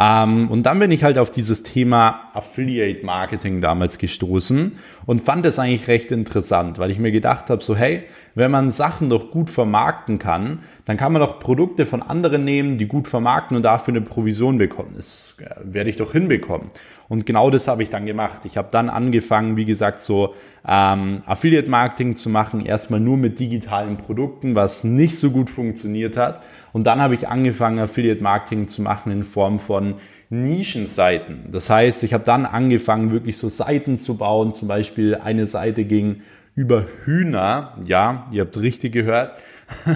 Ähm, 0.00 0.50
und 0.50 0.62
dann 0.62 0.78
bin 0.78 0.90
ich 0.90 1.04
halt 1.04 1.18
auf 1.18 1.30
dieses 1.30 1.62
Thema 1.62 2.30
Affiliate 2.32 3.04
Marketing 3.04 3.60
damals 3.60 3.98
gestoßen 3.98 4.78
und 5.04 5.20
fand 5.20 5.44
es 5.44 5.58
eigentlich 5.58 5.88
recht 5.88 6.10
interessant, 6.10 6.78
weil 6.78 6.90
ich 6.90 6.98
mir 6.98 7.12
gedacht 7.12 7.50
habe, 7.50 7.62
so 7.62 7.76
hey, 7.76 8.04
wenn 8.34 8.50
man 8.50 8.70
Sachen 8.70 9.10
doch 9.10 9.30
gut 9.30 9.50
vermarkten 9.50 10.18
kann, 10.18 10.60
dann 10.90 10.96
kann 10.96 11.12
man 11.12 11.22
doch 11.22 11.38
Produkte 11.38 11.86
von 11.86 12.02
anderen 12.02 12.42
nehmen, 12.42 12.76
die 12.76 12.88
gut 12.88 13.06
vermarkten 13.06 13.56
und 13.56 13.62
dafür 13.62 13.94
eine 13.94 14.00
Provision 14.00 14.58
bekommen. 14.58 14.94
Das 14.96 15.36
äh, 15.38 15.44
werde 15.62 15.88
ich 15.88 15.96
doch 15.96 16.10
hinbekommen. 16.10 16.72
Und 17.08 17.26
genau 17.26 17.48
das 17.48 17.68
habe 17.68 17.84
ich 17.84 17.90
dann 17.90 18.06
gemacht. 18.06 18.44
Ich 18.44 18.56
habe 18.56 18.70
dann 18.72 18.90
angefangen, 18.90 19.56
wie 19.56 19.64
gesagt, 19.64 20.00
so 20.00 20.34
ähm, 20.66 21.22
Affiliate-Marketing 21.26 22.16
zu 22.16 22.28
machen, 22.28 22.66
erstmal 22.66 22.98
nur 22.98 23.16
mit 23.16 23.38
digitalen 23.38 23.98
Produkten, 23.98 24.56
was 24.56 24.82
nicht 24.82 25.16
so 25.16 25.30
gut 25.30 25.48
funktioniert 25.48 26.16
hat. 26.16 26.42
Und 26.72 26.88
dann 26.88 27.00
habe 27.00 27.14
ich 27.14 27.28
angefangen, 27.28 27.78
Affiliate-Marketing 27.78 28.66
zu 28.66 28.82
machen 28.82 29.12
in 29.12 29.22
Form 29.22 29.60
von 29.60 29.94
Nischenseiten. 30.28 31.52
Das 31.52 31.70
heißt, 31.70 32.02
ich 32.02 32.14
habe 32.14 32.24
dann 32.24 32.46
angefangen, 32.46 33.12
wirklich 33.12 33.38
so 33.38 33.48
Seiten 33.48 33.96
zu 33.96 34.16
bauen. 34.16 34.54
Zum 34.54 34.66
Beispiel 34.66 35.14
eine 35.14 35.46
Seite 35.46 35.84
ging 35.84 36.22
über 36.60 36.84
Hühner. 37.06 37.72
Ja, 37.86 38.26
ihr 38.32 38.42
habt 38.42 38.60
richtig 38.60 38.92
gehört. 38.92 39.34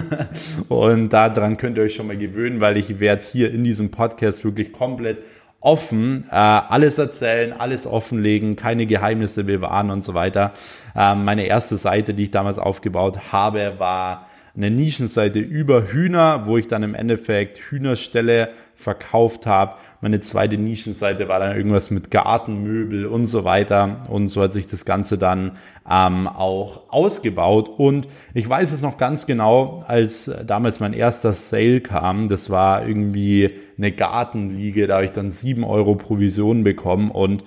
und 0.67 1.09
daran 1.09 1.57
könnt 1.57 1.77
ihr 1.77 1.83
euch 1.83 1.93
schon 1.93 2.07
mal 2.07 2.17
gewöhnen, 2.17 2.59
weil 2.59 2.77
ich 2.77 2.99
werde 2.99 3.23
hier 3.23 3.53
in 3.53 3.63
diesem 3.63 3.91
Podcast 3.91 4.43
wirklich 4.43 4.71
komplett 4.71 5.19
offen, 5.59 6.25
äh, 6.31 6.35
alles 6.35 6.97
erzählen, 6.97 7.53
alles 7.53 7.85
offenlegen, 7.85 8.55
keine 8.55 8.87
Geheimnisse 8.87 9.43
bewahren 9.43 9.91
und 9.91 10.03
so 10.03 10.15
weiter. 10.15 10.53
Ähm, 10.95 11.23
meine 11.23 11.45
erste 11.45 11.77
Seite, 11.77 12.15
die 12.15 12.23
ich 12.23 12.31
damals 12.31 12.57
aufgebaut 12.57 13.31
habe, 13.31 13.73
war 13.77 14.25
eine 14.55 14.71
Nischenseite 14.71 15.39
über 15.39 15.91
Hühner, 15.91 16.45
wo 16.45 16.57
ich 16.57 16.67
dann 16.67 16.83
im 16.83 16.95
Endeffekt 16.95 17.57
Hühnerställe 17.57 18.49
verkauft 18.75 19.45
habe. 19.45 19.75
Meine 20.01 20.19
zweite 20.19 20.57
Nischenseite 20.57 21.27
war 21.27 21.39
dann 21.39 21.55
irgendwas 21.55 21.91
mit 21.91 22.11
Gartenmöbel 22.11 23.05
und 23.05 23.25
so 23.25 23.43
weiter. 23.43 24.05
Und 24.09 24.27
so 24.27 24.41
hat 24.41 24.53
sich 24.53 24.65
das 24.65 24.85
Ganze 24.85 25.17
dann 25.17 25.57
ähm, 25.89 26.27
auch 26.27 26.83
ausgebaut. 26.89 27.69
Und 27.69 28.07
ich 28.33 28.47
weiß 28.47 28.71
es 28.71 28.81
noch 28.81 28.97
ganz 28.97 29.25
genau, 29.25 29.83
als 29.87 30.31
damals 30.45 30.79
mein 30.79 30.93
erster 30.93 31.33
Sale 31.33 31.81
kam, 31.81 32.27
das 32.27 32.49
war 32.49 32.87
irgendwie 32.87 33.51
eine 33.77 33.91
Gartenliege, 33.91 34.87
da 34.87 34.95
habe 34.95 35.05
ich 35.05 35.11
dann 35.11 35.31
sieben 35.31 35.63
Euro 35.63 35.95
Provision 35.95 36.63
bekommen 36.63 37.11
und 37.11 37.43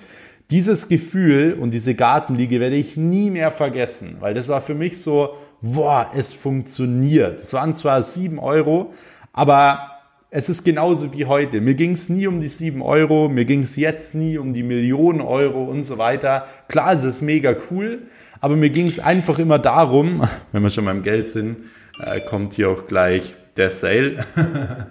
dieses 0.51 0.89
Gefühl 0.89 1.53
und 1.53 1.75
diese 1.75 1.93
Gartenliege 1.93 2.59
werde 2.59 2.75
ich 2.75 2.97
nie 2.97 3.29
mehr 3.29 3.51
vergessen, 3.51 4.17
weil 4.19 4.33
das 4.33 4.49
war 4.49 4.61
für 4.61 4.73
mich 4.73 4.99
so, 4.99 5.35
boah, 5.61 6.11
es 6.15 6.33
funktioniert. 6.33 7.41
Es 7.41 7.53
waren 7.53 7.75
zwar 7.75 8.03
sieben 8.03 8.39
Euro, 8.39 8.93
aber 9.33 9.99
es 10.31 10.47
ist 10.47 10.63
genauso 10.63 11.13
wie 11.13 11.25
heute. 11.25 11.59
Mir 11.59 11.73
ging 11.73 11.93
es 11.93 12.09
nie 12.09 12.27
um 12.27 12.39
die 12.39 12.47
sieben 12.47 12.81
Euro, 12.81 13.29
mir 13.29 13.45
ging 13.45 13.63
es 13.63 13.75
jetzt 13.75 14.13
nie 14.13 14.37
um 14.37 14.53
die 14.53 14.63
Millionen 14.63 15.21
Euro 15.21 15.63
und 15.63 15.83
so 15.83 15.97
weiter. 15.97 16.45
Klar, 16.67 16.93
es 16.93 17.03
ist 17.03 17.21
mega 17.21 17.55
cool, 17.71 18.03
aber 18.39 18.55
mir 18.55 18.69
ging 18.69 18.85
es 18.85 18.99
einfach 18.99 19.39
immer 19.39 19.59
darum, 19.59 20.27
wenn 20.51 20.63
wir 20.63 20.69
schon 20.69 20.85
beim 20.85 21.01
Geld 21.01 21.27
sind, 21.27 21.57
äh, 22.03 22.19
kommt 22.21 22.53
hier 22.53 22.69
auch 22.69 22.85
gleich 22.87 23.35
der 23.57 23.69
Sale. 23.69 24.25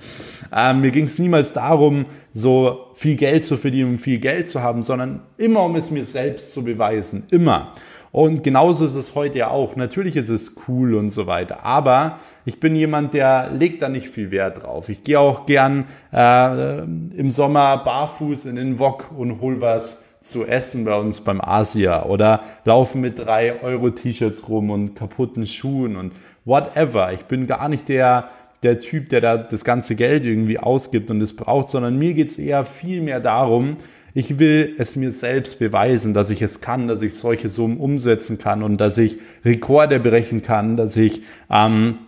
äh, 0.55 0.75
mir 0.75 0.91
ging 0.91 1.05
es 1.05 1.19
niemals 1.19 1.53
darum, 1.53 2.07
so 2.33 2.87
viel 2.95 3.17
Geld 3.17 3.45
zu 3.45 3.57
verdienen, 3.57 3.93
um 3.93 3.99
viel 3.99 4.19
Geld 4.19 4.49
zu 4.49 4.63
haben, 4.63 4.83
sondern 4.83 5.23
immer 5.37 5.65
um 5.65 5.77
es 5.77 5.91
mir 5.91 6.05
selbst 6.05 6.53
zu 6.53 6.65
beweisen. 6.65 7.25
Immer. 7.31 7.75
Und 8.11 8.43
genauso 8.43 8.85
ist 8.85 8.95
es 8.95 9.15
heute 9.15 9.39
ja 9.39 9.51
auch. 9.51 9.77
Natürlich 9.77 10.17
ist 10.17 10.31
es 10.31 10.55
cool 10.67 10.95
und 10.95 11.11
so 11.11 11.27
weiter. 11.27 11.65
Aber 11.65 12.19
ich 12.45 12.59
bin 12.59 12.75
jemand, 12.75 13.15
der 13.15 13.51
legt 13.51 13.83
da 13.83 13.89
nicht 13.89 14.09
viel 14.09 14.31
Wert 14.31 14.63
drauf. 14.63 14.89
Ich 14.89 15.03
gehe 15.03 15.21
auch 15.21 15.47
gern 15.47 15.85
äh, 16.13 16.79
im 16.79 17.31
Sommer 17.31 17.79
barfuß 17.79 18.47
in 18.47 18.57
den 18.57 18.79
Wok 18.79 19.11
und 19.17 19.41
hol 19.41 19.61
was 19.61 20.05
zu 20.21 20.45
essen 20.45 20.85
bei 20.85 20.97
uns 20.97 21.21
beim 21.21 21.41
Asia 21.41 22.05
oder 22.05 22.43
laufen 22.65 23.01
mit 23.01 23.19
drei 23.19 23.63
Euro 23.63 23.91
T-Shirts 23.91 24.49
rum 24.49 24.71
und 24.71 24.95
kaputten 24.95 25.47
Schuhen 25.47 25.97
und 25.97 26.13
whatever. 26.45 27.13
Ich 27.13 27.25
bin 27.27 27.47
gar 27.47 27.69
nicht 27.69 27.89
der, 27.89 28.31
der 28.63 28.79
Typ, 28.79 29.09
der 29.09 29.21
da 29.21 29.37
das 29.37 29.65
ganze 29.65 29.95
Geld 29.95 30.25
irgendwie 30.25 30.59
ausgibt 30.59 31.11
und 31.11 31.21
es 31.21 31.35
braucht, 31.35 31.69
sondern 31.69 31.99
mir 31.99 32.15
geht's 32.15 32.39
eher 32.39 32.65
viel 32.65 33.03
mehr 33.03 33.21
darum, 33.21 33.77
ich 34.15 34.39
will 34.39 34.75
es 34.79 34.97
mir 34.97 35.13
selbst 35.13 35.59
beweisen, 35.59 36.15
dass 36.15 36.31
ich 36.31 36.43
es 36.43 36.61
kann, 36.61 36.89
dass 36.89 37.03
ich 37.03 37.15
solche 37.15 37.49
Summen 37.49 37.79
umsetzen 37.79 38.39
kann 38.39 38.63
und 38.63 38.79
dass 38.79 38.99
ich 38.99 39.19
Rekorde 39.45 40.01
brechen 40.01 40.43
kann, 40.43 40.77
dass 40.77 40.97
ich 40.97 41.23
ähm, 41.51 41.99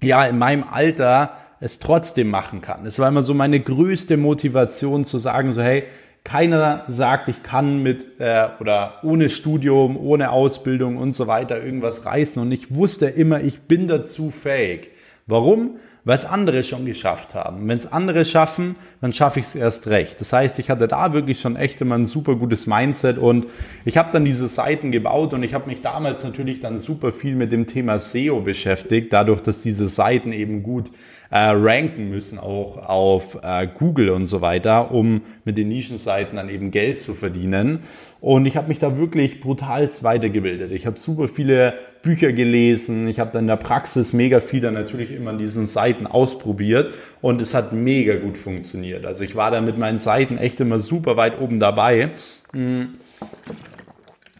ja 0.00 0.24
in 0.24 0.38
meinem 0.38 0.64
Alter 0.70 1.36
es 1.60 1.78
trotzdem 1.78 2.30
machen 2.30 2.62
kann. 2.62 2.86
Es 2.86 2.98
war 2.98 3.08
immer 3.08 3.22
so 3.22 3.34
meine 3.34 3.60
größte 3.60 4.16
Motivation 4.16 5.04
zu 5.04 5.18
sagen, 5.18 5.52
so 5.52 5.60
hey, 5.60 5.84
keiner 6.24 6.84
sagt, 6.88 7.28
ich 7.28 7.42
kann 7.42 7.82
mit 7.82 8.06
äh, 8.18 8.48
oder 8.60 8.94
ohne 9.02 9.28
Studium, 9.28 9.96
ohne 9.96 10.30
Ausbildung 10.30 10.96
und 10.96 11.12
so 11.12 11.26
weiter 11.26 11.62
irgendwas 11.62 12.06
reißen. 12.06 12.40
Und 12.40 12.52
ich 12.52 12.74
wusste 12.74 13.06
immer, 13.06 13.40
ich 13.40 13.62
bin 13.62 13.88
dazu 13.88 14.30
fähig. 14.30 14.90
Warum? 15.26 15.76
Weil 16.04 16.16
es 16.16 16.24
andere 16.24 16.64
schon 16.64 16.86
geschafft 16.86 17.34
haben. 17.34 17.68
Wenn 17.68 17.78
es 17.78 17.90
andere 17.90 18.24
schaffen, 18.24 18.76
dann 19.00 19.12
schaffe 19.12 19.40
ich 19.40 19.46
es 19.46 19.54
erst 19.54 19.88
recht. 19.88 20.20
Das 20.20 20.32
heißt, 20.32 20.58
ich 20.58 20.70
hatte 20.70 20.88
da 20.88 21.12
wirklich 21.12 21.40
schon 21.40 21.56
echt 21.56 21.80
immer 21.80 21.96
ein 21.96 22.06
super 22.06 22.36
gutes 22.36 22.66
Mindset 22.66 23.18
und 23.18 23.46
ich 23.84 23.96
habe 23.98 24.10
dann 24.12 24.24
diese 24.24 24.48
Seiten 24.48 24.90
gebaut 24.90 25.34
und 25.34 25.42
ich 25.42 25.54
habe 25.54 25.68
mich 25.68 25.82
damals 25.82 26.24
natürlich 26.24 26.60
dann 26.60 26.78
super 26.78 27.12
viel 27.12 27.34
mit 27.34 27.52
dem 27.52 27.66
Thema 27.66 27.98
SEO 27.98 28.40
beschäftigt, 28.40 29.12
dadurch, 29.12 29.40
dass 29.40 29.62
diese 29.62 29.88
Seiten 29.88 30.32
eben 30.32 30.62
gut 30.62 30.90
äh, 31.30 31.38
ranken 31.38 32.10
müssen, 32.10 32.38
auch 32.38 32.76
auf 32.76 33.38
äh, 33.42 33.68
Google 33.78 34.10
und 34.10 34.26
so 34.26 34.40
weiter, 34.40 34.90
um 34.90 35.22
mit 35.44 35.56
den 35.56 35.68
Nischenseiten 35.68 36.36
dann 36.36 36.48
eben 36.48 36.70
Geld 36.70 36.98
zu 36.98 37.14
verdienen. 37.14 37.80
Und 38.20 38.46
ich 38.46 38.56
habe 38.56 38.68
mich 38.68 38.78
da 38.78 38.98
wirklich 38.98 39.40
brutalst 39.40 40.02
weitergebildet. 40.02 40.72
Ich 40.72 40.86
habe 40.86 40.98
super 40.98 41.28
viele 41.28 41.74
Bücher 42.02 42.32
gelesen. 42.32 43.08
Ich 43.08 43.20
habe 43.20 43.30
dann 43.32 43.42
in 43.42 43.48
der 43.48 43.56
Praxis 43.56 44.12
mega 44.12 44.40
viel 44.40 44.60
dann 44.60 44.74
natürlich 44.74 45.12
immer 45.12 45.30
an 45.30 45.38
diesen 45.38 45.66
Seiten 45.66 46.06
ausprobiert 46.06 46.92
und 47.20 47.40
es 47.40 47.54
hat 47.54 47.72
mega 47.72 48.16
gut 48.16 48.36
funktioniert. 48.36 49.04
Also 49.04 49.24
ich 49.24 49.36
war 49.36 49.50
da 49.50 49.60
mit 49.60 49.78
meinen 49.78 49.98
Seiten 49.98 50.38
echt 50.38 50.60
immer 50.60 50.78
super 50.78 51.16
weit 51.16 51.40
oben 51.40 51.60
dabei 51.60 52.10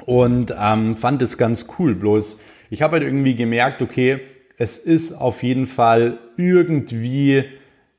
und 0.07 0.55
ähm, 0.59 0.97
fand 0.97 1.23
es 1.23 1.39
ganz 1.39 1.67
cool. 1.79 1.95
Bloß 1.95 2.39
ich 2.71 2.83
habe 2.83 2.95
halt 2.95 3.03
irgendwie 3.03 3.35
gemerkt, 3.35 3.83
okay, 3.83 4.21
es 4.57 4.79
ist 4.79 5.13
auf 5.13 5.43
jeden 5.43 5.67
Fall 5.67 6.19
irgendwie 6.37 7.45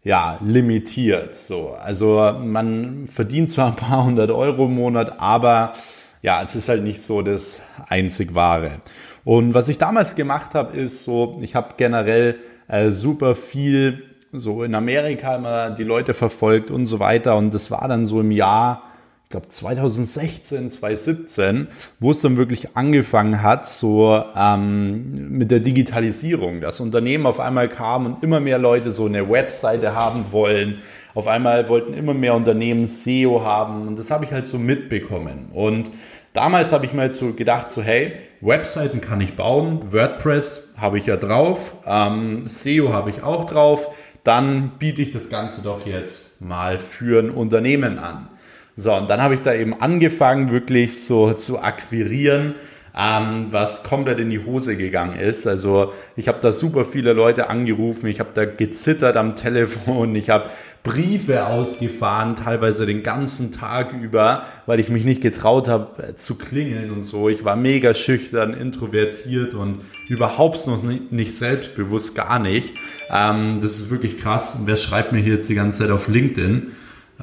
ja, 0.04 0.40
limitiert. 0.44 1.36
So, 1.36 1.70
also 1.72 2.36
man 2.44 3.08
verdient 3.08 3.50
zwar 3.50 3.68
ein 3.68 3.76
paar 3.76 4.06
hundert 4.06 4.32
Euro 4.32 4.66
im 4.66 4.76
Monat, 4.76 5.20
aber 5.20 5.74
ja, 6.22 6.42
es 6.44 6.56
ist 6.56 6.70
halt 6.70 6.84
nicht 6.84 7.02
so 7.02 7.22
das 7.22 7.62
einzig 7.88 8.34
wahre. 8.34 8.82
Und 9.24 9.54
was 9.54 9.68
ich 9.68 9.78
damals 9.78 10.16
gemacht 10.16 10.56
habe, 10.56 10.76
ist 10.76 11.04
so, 11.04 11.40
ich 11.42 11.56
habe 11.56 11.76
generell 11.78 12.40
äh, 12.68 12.92
super 12.92 13.36
viel 13.36 14.04
so 14.34 14.64
in 14.64 14.76
Amerika 14.76 15.36
immer 15.36 15.72
die 15.72 15.84
Leute 15.84 16.14
verfolgt 16.14 16.72
und 16.72 16.86
so 16.86 17.00
weiter. 17.00 17.36
Und 17.36 17.54
das 17.54 17.70
war 17.70 17.88
dann 17.88 18.08
so 18.08 18.22
im 18.22 18.32
Jahr, 18.32 18.84
ich 19.32 19.34
glaube 19.34 19.48
2016, 19.48 20.70
2017, 20.70 21.70
wo 22.02 22.12
es 22.12 22.20
dann 22.20 22.36
wirklich 22.36 22.76
angefangen 22.76 23.42
hat, 23.42 23.66
so 23.66 24.22
ähm, 24.36 25.38
mit 25.38 25.52
der 25.52 25.62
Digitalisierung. 25.62 26.60
Das 26.60 26.82
Unternehmen 26.82 27.26
auf 27.26 27.40
einmal 27.40 27.70
kam 27.70 28.06
und 28.06 28.24
immer 28.24 28.42
mehr 28.42 28.60
Leute 28.60 28.92
so 28.92 29.06
eine 29.06 29.30
Webseite 29.30 29.96
haben 29.96 30.34
wollen. 30.34 30.80
Auf 31.14 31.30
einmal 31.30 31.70
wollten 31.70 31.94
immer 31.94 32.14
mehr 32.14 32.34
Unternehmen 32.36 32.88
SEO 32.88 33.42
haben 33.46 33.88
und 33.88 33.98
das 33.98 34.12
habe 34.12 34.26
ich 34.26 34.34
halt 34.34 34.46
so 34.46 34.58
mitbekommen. 34.58 35.48
Und 35.54 35.92
Damals 36.34 36.72
habe 36.72 36.86
ich 36.86 36.94
mir 36.94 37.04
jetzt 37.04 37.18
so 37.18 37.34
gedacht, 37.34 37.70
so 37.70 37.82
hey, 37.82 38.14
Webseiten 38.40 39.02
kann 39.02 39.20
ich 39.20 39.36
bauen, 39.36 39.92
WordPress 39.92 40.70
habe 40.78 40.98
ich 40.98 41.08
ja 41.08 41.18
drauf, 41.18 41.74
ähm, 41.86 42.46
SEO 42.48 42.94
habe 42.94 43.10
ich 43.10 43.22
auch 43.22 43.44
drauf, 43.44 43.94
dann 44.24 44.78
biete 44.80 45.02
ich 45.02 45.10
das 45.10 45.30
Ganze 45.30 45.62
doch 45.62 45.86
jetzt 45.86 46.40
mal 46.40 46.78
für 46.78 47.22
ein 47.22 47.32
Unternehmen 47.32 48.00
an. 48.00 48.30
So, 48.76 48.94
und 48.94 49.10
dann 49.10 49.22
habe 49.22 49.34
ich 49.34 49.42
da 49.42 49.54
eben 49.54 49.80
angefangen, 49.82 50.52
wirklich 50.52 51.04
so 51.04 51.34
zu 51.34 51.62
akquirieren, 51.62 52.56
ähm, 52.98 53.48
was 53.52 53.84
komplett 53.84 54.20
in 54.20 54.30
die 54.30 54.44
Hose 54.44 54.76
gegangen 54.76 55.18
ist. 55.18 55.48
Also 55.48 55.94
ich 56.16 56.28
habe 56.28 56.40
da 56.42 56.52
super 56.52 56.84
viele 56.84 57.14
Leute 57.14 57.50
angerufen, 57.50 58.08
ich 58.08 58.20
habe 58.20 58.32
da 58.34 58.46
gezittert 58.46 59.18
am 59.18 59.36
Telefon, 59.36 60.16
ich 60.16 60.30
habe 60.30 60.50
Briefe 60.84 61.46
ausgefahren, 61.46 62.36
teilweise 62.36 62.86
den 62.86 63.04
ganzen 63.04 63.52
Tag 63.52 63.94
über, 63.94 64.46
weil 64.66 64.80
ich 64.80 64.90
mich 64.90 65.04
nicht 65.04 65.22
getraut 65.22 65.68
habe 65.68 66.04
äh, 66.04 66.16
zu 66.16 66.36
klingeln 66.36 66.92
und 66.92 67.04
so. 67.04 67.30
Ich 67.30 67.46
war 67.46 67.56
mega 67.56 67.94
schüchtern, 67.94 68.54
introvertiert 68.54 69.54
und 69.54 69.84
überhaupt 70.08 70.66
noch 70.68 70.82
nicht, 70.84 71.36
selbstbewusst, 71.36 72.16
gar 72.16 72.40
nicht. 72.40 72.74
Ähm, 73.10 73.60
das 73.62 73.74
ist 73.74 73.90
wirklich 73.90 74.18
krass. 74.18 74.58
wer 74.66 74.76
schreibt 74.76 75.12
mir 75.12 75.20
hier 75.20 75.36
jetzt 75.36 75.50
die 75.50 75.56
ganze 75.56 75.80
Zeit 75.80 75.92
auf 75.92 76.08
LinkedIn? 76.08 76.72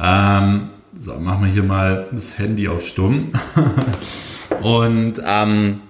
Ähm, 0.01 0.71
so, 0.99 1.15
machen 1.15 1.45
wir 1.45 1.53
hier 1.53 1.63
mal 1.63 2.09
das 2.11 2.39
Handy 2.39 2.67
auf 2.67 2.85
Stumm. 2.85 3.33
und 4.63 5.23
ähm, 5.25 5.81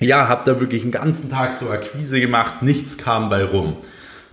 ja, 0.00 0.28
habe 0.28 0.50
da 0.50 0.60
wirklich 0.60 0.82
einen 0.82 0.92
ganzen 0.92 1.30
Tag 1.30 1.52
so 1.52 1.68
Akquise 1.68 2.20
gemacht, 2.20 2.62
nichts 2.62 2.96
kam 2.96 3.28
bei 3.28 3.44
rum. 3.44 3.76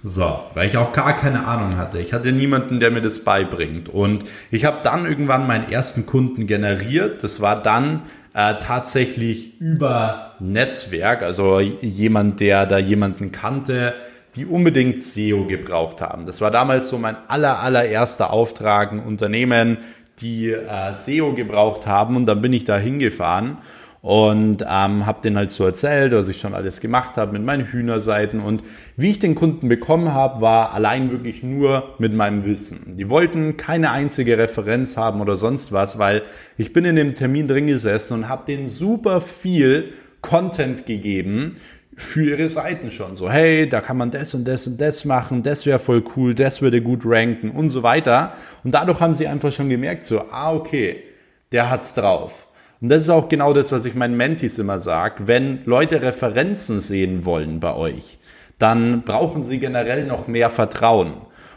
So, 0.02 0.40
weil 0.54 0.68
ich 0.68 0.78
auch 0.78 0.94
gar 0.94 1.16
keine 1.16 1.46
Ahnung 1.46 1.78
hatte. 1.78 2.00
Ich 2.00 2.14
hatte 2.14 2.32
niemanden, 2.32 2.80
der 2.80 2.92
mir 2.92 3.02
das 3.02 3.20
beibringt. 3.20 3.90
Und 3.90 4.24
ich 4.50 4.66
habe 4.66 4.80
dann 4.82 5.06
irgendwann 5.06 5.46
meinen 5.46 5.70
ersten 5.70 6.06
Kunden 6.06 6.48
generiert. 6.48 7.24
Das 7.24 7.42
war 7.42 7.62
dann 7.62 8.04
äh, 8.34 8.56
tatsächlich 8.60 9.60
über 9.62 10.36
Netzwerk, 10.40 11.22
also 11.22 11.60
jemand, 11.60 12.40
der 12.40 12.66
da 12.66 12.78
jemanden 12.78 13.32
kannte, 13.32 13.94
die 14.36 14.46
unbedingt 14.46 15.00
SEO 15.00 15.46
gebraucht 15.46 16.02
haben. 16.02 16.26
Das 16.26 16.42
war 16.42 16.50
damals 16.50 16.90
so 16.90 16.98
mein 16.98 17.16
aller, 17.28 17.60
allererster 17.60 18.32
Auftrag, 18.32 18.92
ein 18.92 19.00
Unternehmen, 19.00 19.78
die 20.20 20.52
äh, 20.52 20.94
SEO 20.94 21.34
gebraucht 21.34 21.88
haben. 21.88 22.16
Und 22.16 22.26
dann 22.26 22.42
bin 22.42 22.54
ich 22.54 22.66
da 22.66 22.78
hingefahren 22.78 23.58
und 24.04 24.64
ähm, 24.64 25.06
habe 25.06 25.22
denen 25.24 25.38
halt 25.38 25.50
so 25.50 25.66
erzählt, 25.66 26.12
was 26.12 26.28
ich 26.28 26.42
schon 26.42 26.54
alles 26.54 26.82
gemacht 26.82 27.16
habe 27.16 27.32
mit 27.32 27.42
meinen 27.42 27.66
Hühnerseiten 27.66 28.42
und 28.42 28.62
wie 28.98 29.12
ich 29.12 29.20
den 29.20 29.34
Kunden 29.34 29.70
bekommen 29.70 30.14
habe, 30.14 30.42
war 30.42 30.74
allein 30.74 31.10
wirklich 31.10 31.42
nur 31.42 31.96
mit 32.00 32.14
meinem 32.14 32.44
Wissen. 32.44 32.98
Die 32.98 33.10
wollten 33.10 33.56
keine 33.56 33.92
einzige 33.92 34.38
Referenz 34.38 34.98
haben 34.98 35.22
oder 35.22 35.38
sonst 35.38 35.72
was, 35.72 36.00
weil 36.00 36.24
ich 36.58 36.74
bin 36.74 36.84
in 36.84 36.98
dem 36.98 37.16
Termin 37.16 37.48
drin 37.48 37.68
gesessen 37.68 38.16
und 38.16 38.30
habe 38.30 38.46
denen 38.46 38.68
super 38.68 39.22
viel 39.22 39.94
Content 40.20 40.86
gegeben 40.86 41.56
für 41.96 42.24
ihre 42.24 42.50
Seiten 42.50 42.92
schon. 42.92 43.16
So, 43.16 43.30
hey, 43.30 43.68
da 43.68 43.82
kann 43.82 43.98
man 43.98 44.12
das 44.12 44.34
und 44.34 44.46
das 44.46 44.68
und 44.68 44.80
das 44.80 45.06
machen, 45.06 45.44
das 45.44 45.66
wäre 45.66 45.80
voll 45.80 46.04
cool, 46.16 46.36
das 46.36 46.62
würde 46.62 46.82
gut 46.82 47.02
ranken 47.06 47.52
und 47.52 47.70
so 47.70 47.84
weiter. 47.84 48.34
Und 48.64 48.74
dadurch 48.74 49.00
haben 49.00 49.14
sie 49.14 49.28
einfach 49.28 49.52
schon 49.52 49.70
gemerkt, 49.70 50.04
so, 50.04 50.22
ah, 50.32 50.54
okay, 50.54 51.04
der 51.52 51.70
hat's 51.70 51.94
drauf. 51.94 52.48
Und 52.82 52.90
das 52.90 53.02
ist 53.02 53.10
auch 53.10 53.30
genau 53.30 53.54
das, 53.54 53.72
was 53.72 53.86
ich 53.86 53.96
meinen 53.96 54.18
Mentis 54.18 54.60
immer 54.60 54.80
sage. 54.80 55.28
Wenn 55.28 55.64
Leute 55.66 56.02
Referenzen 56.02 56.80
sehen 56.80 57.26
wollen 57.26 57.60
bei 57.60 57.74
euch, 57.74 58.18
dann 58.60 59.04
brauchen 59.04 59.42
sie 59.42 59.60
generell 59.60 60.06
noch 60.06 60.28
mehr 60.28 60.50
Vertrauen. 60.50 61.14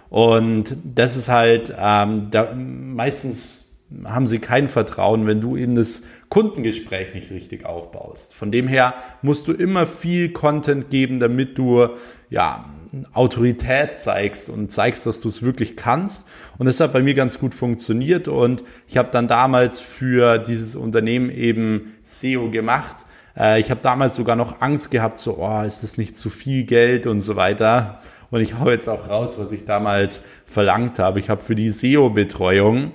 Und 0.08 0.76
das 0.84 1.16
ist 1.16 1.28
halt, 1.28 1.74
ähm, 1.78 2.28
da, 2.30 2.54
meistens 2.54 3.65
haben 4.04 4.26
sie 4.26 4.40
kein 4.40 4.68
Vertrauen, 4.68 5.26
wenn 5.26 5.40
du 5.40 5.56
eben 5.56 5.76
das 5.76 6.02
Kundengespräch 6.28 7.14
nicht 7.14 7.30
richtig 7.30 7.64
aufbaust. 7.64 8.34
Von 8.34 8.50
dem 8.50 8.66
her 8.66 8.94
musst 9.22 9.46
du 9.46 9.52
immer 9.52 9.86
viel 9.86 10.32
Content 10.32 10.90
geben, 10.90 11.20
damit 11.20 11.56
du 11.56 11.88
ja 12.28 12.64
Autorität 13.12 13.98
zeigst 13.98 14.50
und 14.50 14.70
zeigst, 14.70 15.06
dass 15.06 15.20
du 15.20 15.28
es 15.28 15.42
wirklich 15.42 15.76
kannst. 15.76 16.26
Und 16.58 16.66
das 16.66 16.80
hat 16.80 16.92
bei 16.92 17.02
mir 17.02 17.14
ganz 17.14 17.38
gut 17.38 17.54
funktioniert. 17.54 18.26
Und 18.26 18.64
ich 18.88 18.96
habe 18.96 19.10
dann 19.12 19.28
damals 19.28 19.78
für 19.78 20.38
dieses 20.38 20.74
Unternehmen 20.74 21.30
eben 21.30 21.94
SEO 22.02 22.50
gemacht. 22.50 23.06
Äh, 23.36 23.60
ich 23.60 23.70
habe 23.70 23.80
damals 23.82 24.16
sogar 24.16 24.34
noch 24.34 24.60
Angst 24.60 24.90
gehabt, 24.90 25.18
so, 25.18 25.38
oh, 25.38 25.62
ist 25.62 25.82
das 25.82 25.96
nicht 25.98 26.16
zu 26.16 26.28
viel 26.30 26.64
Geld 26.64 27.06
und 27.06 27.20
so 27.20 27.36
weiter. 27.36 28.00
Und 28.30 28.40
ich 28.40 28.58
hau 28.58 28.68
jetzt 28.68 28.88
auch 28.88 29.08
raus, 29.08 29.38
was 29.38 29.52
ich 29.52 29.64
damals 29.64 30.22
verlangt 30.44 30.98
habe. 30.98 31.20
Ich 31.20 31.30
habe 31.30 31.40
für 31.40 31.54
die 31.54 31.70
SEO-Betreuung 31.70 32.90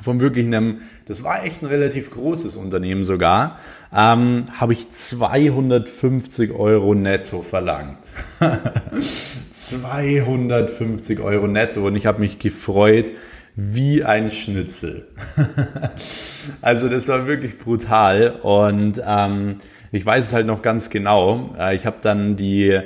von 0.00 0.20
wirklich 0.20 0.46
einem, 0.46 0.78
das 1.06 1.22
war 1.22 1.44
echt 1.44 1.62
ein 1.62 1.66
relativ 1.66 2.10
großes 2.10 2.56
Unternehmen 2.56 3.04
sogar, 3.04 3.58
ähm, 3.94 4.44
habe 4.58 4.72
ich 4.72 4.88
250 4.88 6.52
Euro 6.52 6.94
netto 6.94 7.42
verlangt. 7.42 7.98
250 9.50 11.20
Euro 11.20 11.46
netto 11.46 11.86
und 11.86 11.96
ich 11.96 12.06
habe 12.06 12.20
mich 12.20 12.38
gefreut 12.38 13.12
wie 13.56 14.04
ein 14.04 14.30
Schnitzel. 14.30 15.08
also 16.62 16.88
das 16.88 17.08
war 17.08 17.26
wirklich 17.26 17.58
brutal 17.58 18.38
und 18.42 19.02
ähm, 19.04 19.56
ich 19.92 20.06
weiß 20.06 20.24
es 20.24 20.32
halt 20.32 20.46
noch 20.46 20.62
ganz 20.62 20.88
genau. 20.88 21.54
Äh, 21.58 21.74
ich 21.74 21.84
habe 21.84 21.98
dann 22.00 22.36
die 22.36 22.80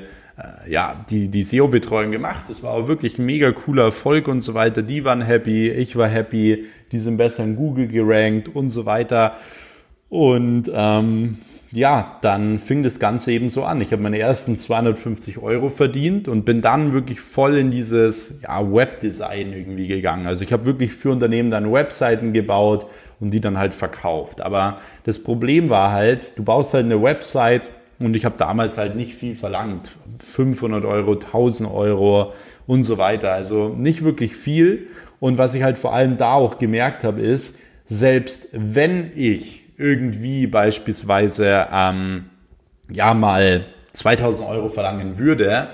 ja, 0.68 1.02
die, 1.10 1.28
die 1.28 1.42
SEO-Betreuung 1.42 2.10
gemacht. 2.10 2.46
Das 2.48 2.62
war 2.62 2.72
auch 2.72 2.88
wirklich 2.88 3.18
ein 3.18 3.26
mega 3.26 3.52
cooler 3.52 3.84
Erfolg 3.84 4.26
und 4.26 4.40
so 4.40 4.54
weiter. 4.54 4.82
Die 4.82 5.04
waren 5.04 5.20
happy, 5.20 5.70
ich 5.70 5.96
war 5.96 6.08
happy, 6.08 6.64
die 6.90 6.98
sind 6.98 7.16
besser 7.16 7.44
in 7.44 7.56
Google 7.56 7.86
gerankt 7.86 8.48
und 8.48 8.70
so 8.70 8.84
weiter. 8.84 9.36
Und 10.08 10.70
ähm, 10.74 11.38
ja, 11.70 12.18
dann 12.20 12.58
fing 12.58 12.82
das 12.82 12.98
Ganze 12.98 13.32
eben 13.32 13.48
so 13.48 13.64
an. 13.64 13.80
Ich 13.80 13.92
habe 13.92 14.02
meine 14.02 14.18
ersten 14.18 14.58
250 14.58 15.38
Euro 15.38 15.68
verdient 15.68 16.28
und 16.28 16.44
bin 16.44 16.62
dann 16.62 16.92
wirklich 16.92 17.20
voll 17.20 17.56
in 17.56 17.70
dieses 17.70 18.38
ja, 18.42 18.72
Webdesign 18.72 19.52
irgendwie 19.52 19.86
gegangen. 19.86 20.26
Also 20.26 20.44
ich 20.44 20.52
habe 20.52 20.66
wirklich 20.66 20.92
für 20.92 21.10
Unternehmen 21.10 21.50
dann 21.50 21.72
Webseiten 21.72 22.32
gebaut 22.32 22.86
und 23.20 23.30
die 23.30 23.40
dann 23.40 23.58
halt 23.58 23.74
verkauft. 23.74 24.40
Aber 24.40 24.76
das 25.04 25.20
Problem 25.20 25.68
war 25.68 25.92
halt, 25.92 26.38
du 26.38 26.44
baust 26.44 26.74
halt 26.74 26.84
eine 26.84 27.02
Website 27.02 27.70
und 27.98 28.16
ich 28.16 28.24
habe 28.24 28.36
damals 28.36 28.78
halt 28.78 28.96
nicht 28.96 29.14
viel 29.14 29.34
verlangt. 29.34 29.92
500 30.18 30.84
Euro, 30.84 31.12
1000 31.12 31.70
Euro 31.70 32.32
und 32.66 32.84
so 32.84 32.98
weiter. 32.98 33.32
Also 33.32 33.68
nicht 33.68 34.02
wirklich 34.02 34.36
viel. 34.36 34.88
Und 35.20 35.38
was 35.38 35.54
ich 35.54 35.62
halt 35.62 35.78
vor 35.78 35.94
allem 35.94 36.16
da 36.16 36.34
auch 36.34 36.58
gemerkt 36.58 37.04
habe, 37.04 37.20
ist, 37.20 37.56
selbst 37.86 38.48
wenn 38.52 39.10
ich 39.14 39.64
irgendwie 39.76 40.46
beispielsweise 40.46 41.66
ähm, 41.72 42.24
ja 42.90 43.14
mal 43.14 43.66
2000 43.92 44.48
Euro 44.48 44.68
verlangen 44.68 45.18
würde, 45.18 45.68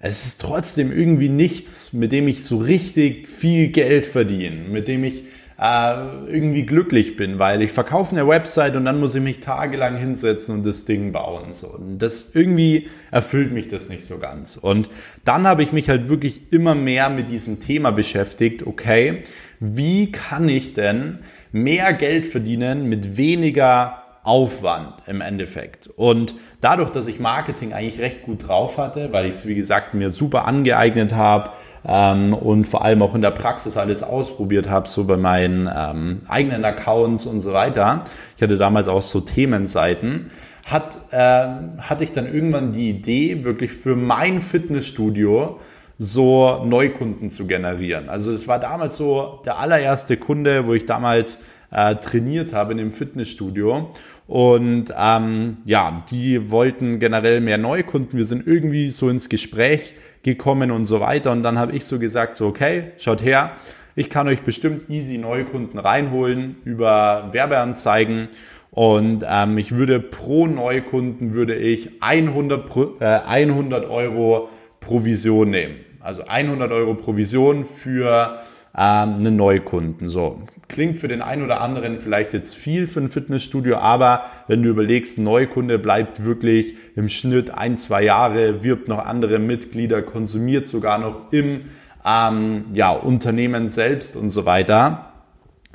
es 0.00 0.26
ist 0.26 0.40
trotzdem 0.40 0.90
irgendwie 0.90 1.28
nichts, 1.28 1.92
mit 1.92 2.12
dem 2.12 2.26
ich 2.26 2.44
so 2.44 2.58
richtig 2.58 3.28
viel 3.28 3.68
Geld 3.68 4.04
verdiene, 4.04 4.68
mit 4.68 4.88
dem 4.88 5.04
ich 5.04 5.24
äh, 5.62 5.94
irgendwie 6.26 6.66
glücklich 6.66 7.14
bin, 7.14 7.38
weil 7.38 7.62
ich 7.62 7.70
verkaufe 7.70 8.16
eine 8.16 8.26
Website 8.26 8.74
und 8.74 8.84
dann 8.84 8.98
muss 8.98 9.14
ich 9.14 9.22
mich 9.22 9.38
tagelang 9.38 9.96
hinsetzen 9.96 10.56
und 10.56 10.66
das 10.66 10.86
Ding 10.86 11.12
bauen. 11.12 11.52
So. 11.52 11.68
Und 11.68 11.98
das 11.98 12.30
irgendwie 12.32 12.88
erfüllt 13.12 13.52
mich 13.52 13.68
das 13.68 13.88
nicht 13.88 14.04
so 14.04 14.18
ganz. 14.18 14.56
Und 14.56 14.90
dann 15.24 15.46
habe 15.46 15.62
ich 15.62 15.70
mich 15.70 15.88
halt 15.88 16.08
wirklich 16.08 16.52
immer 16.52 16.74
mehr 16.74 17.10
mit 17.10 17.30
diesem 17.30 17.60
Thema 17.60 17.92
beschäftigt, 17.92 18.66
okay, 18.66 19.22
wie 19.60 20.10
kann 20.10 20.48
ich 20.48 20.74
denn 20.74 21.20
mehr 21.52 21.92
Geld 21.92 22.26
verdienen 22.26 22.88
mit 22.88 23.16
weniger 23.16 24.02
Aufwand 24.24 24.94
im 25.06 25.20
Endeffekt. 25.20 25.88
Und 25.88 26.34
dadurch, 26.60 26.90
dass 26.90 27.06
ich 27.06 27.20
Marketing 27.20 27.72
eigentlich 27.72 28.00
recht 28.00 28.22
gut 28.22 28.48
drauf 28.48 28.78
hatte, 28.78 29.12
weil 29.12 29.26
ich 29.26 29.32
es, 29.32 29.46
wie 29.46 29.54
gesagt, 29.54 29.94
mir 29.94 30.10
super 30.10 30.44
angeeignet 30.44 31.12
habe, 31.12 31.50
ähm, 31.86 32.34
und 32.34 32.66
vor 32.66 32.84
allem 32.84 33.02
auch 33.02 33.14
in 33.14 33.22
der 33.22 33.30
Praxis 33.30 33.76
alles 33.76 34.02
ausprobiert 34.02 34.70
habe, 34.70 34.88
so 34.88 35.04
bei 35.04 35.16
meinen 35.16 35.68
ähm, 35.74 36.22
eigenen 36.28 36.64
Accounts 36.64 37.26
und 37.26 37.40
so 37.40 37.52
weiter. 37.52 38.02
Ich 38.36 38.42
hatte 38.42 38.58
damals 38.58 38.88
auch 38.88 39.02
so 39.02 39.20
Themenseiten. 39.20 40.30
Hat, 40.64 40.98
äh, 41.10 41.46
hatte 41.78 42.04
ich 42.04 42.12
dann 42.12 42.32
irgendwann 42.32 42.72
die 42.72 42.90
Idee, 42.90 43.44
wirklich 43.44 43.72
für 43.72 43.96
mein 43.96 44.42
Fitnessstudio 44.42 45.58
so 45.98 46.64
Neukunden 46.64 47.30
zu 47.30 47.46
generieren. 47.46 48.08
Also 48.08 48.32
es 48.32 48.48
war 48.48 48.58
damals 48.58 48.96
so 48.96 49.40
der 49.44 49.58
allererste 49.58 50.16
Kunde, 50.16 50.66
wo 50.66 50.74
ich 50.74 50.86
damals 50.86 51.40
äh, 51.70 51.96
trainiert 51.96 52.52
habe 52.52 52.72
in 52.72 52.78
dem 52.78 52.92
Fitnessstudio. 52.92 53.90
Und 54.26 54.86
ähm, 54.96 55.58
ja, 55.64 56.02
die 56.10 56.50
wollten 56.50 57.00
generell 57.00 57.40
mehr 57.40 57.58
Neukunden. 57.58 58.16
Wir 58.18 58.24
sind 58.24 58.46
irgendwie 58.46 58.90
so 58.90 59.08
ins 59.08 59.28
Gespräch 59.28 59.94
gekommen 60.22 60.70
und 60.70 60.86
so 60.86 61.00
weiter. 61.00 61.32
Und 61.32 61.42
dann 61.42 61.58
habe 61.58 61.72
ich 61.72 61.84
so 61.84 61.98
gesagt, 61.98 62.34
so 62.34 62.46
okay, 62.46 62.92
schaut 62.98 63.22
her, 63.22 63.52
ich 63.94 64.08
kann 64.08 64.28
euch 64.28 64.42
bestimmt 64.42 64.88
easy 64.88 65.18
Neukunden 65.18 65.78
reinholen 65.78 66.56
über 66.64 67.28
Werbeanzeigen. 67.32 68.28
Und 68.70 69.24
ähm, 69.28 69.58
ich 69.58 69.72
würde 69.72 70.00
pro 70.00 70.46
Neukunden 70.46 71.32
würde 71.32 71.54
ich 71.54 71.90
100, 72.00 73.00
äh, 73.00 73.04
100 73.04 73.84
Euro 73.90 74.48
Provision 74.80 75.50
nehmen. 75.50 75.76
Also 76.00 76.24
100 76.26 76.72
Euro 76.72 76.94
Provision 76.94 77.66
für 77.66 78.38
ähm, 78.74 79.14
einen 79.16 79.36
Neukunden. 79.36 80.08
So 80.08 80.40
klingt 80.72 80.96
für 80.96 81.06
den 81.06 81.22
einen 81.22 81.44
oder 81.44 81.60
anderen 81.60 82.00
vielleicht 82.00 82.32
jetzt 82.32 82.54
viel 82.54 82.88
für 82.88 83.00
ein 83.00 83.10
Fitnessstudio, 83.10 83.76
aber 83.76 84.24
wenn 84.48 84.62
du 84.62 84.70
überlegst, 84.70 85.18
ein 85.18 85.24
Neukunde 85.24 85.78
bleibt 85.78 86.24
wirklich 86.24 86.74
im 86.96 87.08
Schnitt 87.08 87.52
ein, 87.52 87.76
zwei 87.76 88.02
Jahre, 88.02 88.64
wirbt 88.64 88.88
noch 88.88 88.98
andere 88.98 89.38
Mitglieder, 89.38 90.02
konsumiert 90.02 90.66
sogar 90.66 90.98
noch 90.98 91.32
im 91.32 91.66
ähm, 92.04 92.64
ja, 92.72 92.90
Unternehmen 92.90 93.68
selbst 93.68 94.16
und 94.16 94.30
so 94.30 94.44
weiter, 94.44 95.12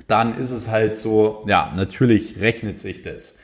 dann 0.08 0.38
ist 0.38 0.52
es 0.52 0.70
halt 0.70 0.94
so, 0.94 1.46
ja, 1.48 1.72
natürlich 1.76 2.42
rechnet 2.42 2.80
sich 2.80 3.02
das. 3.02 3.36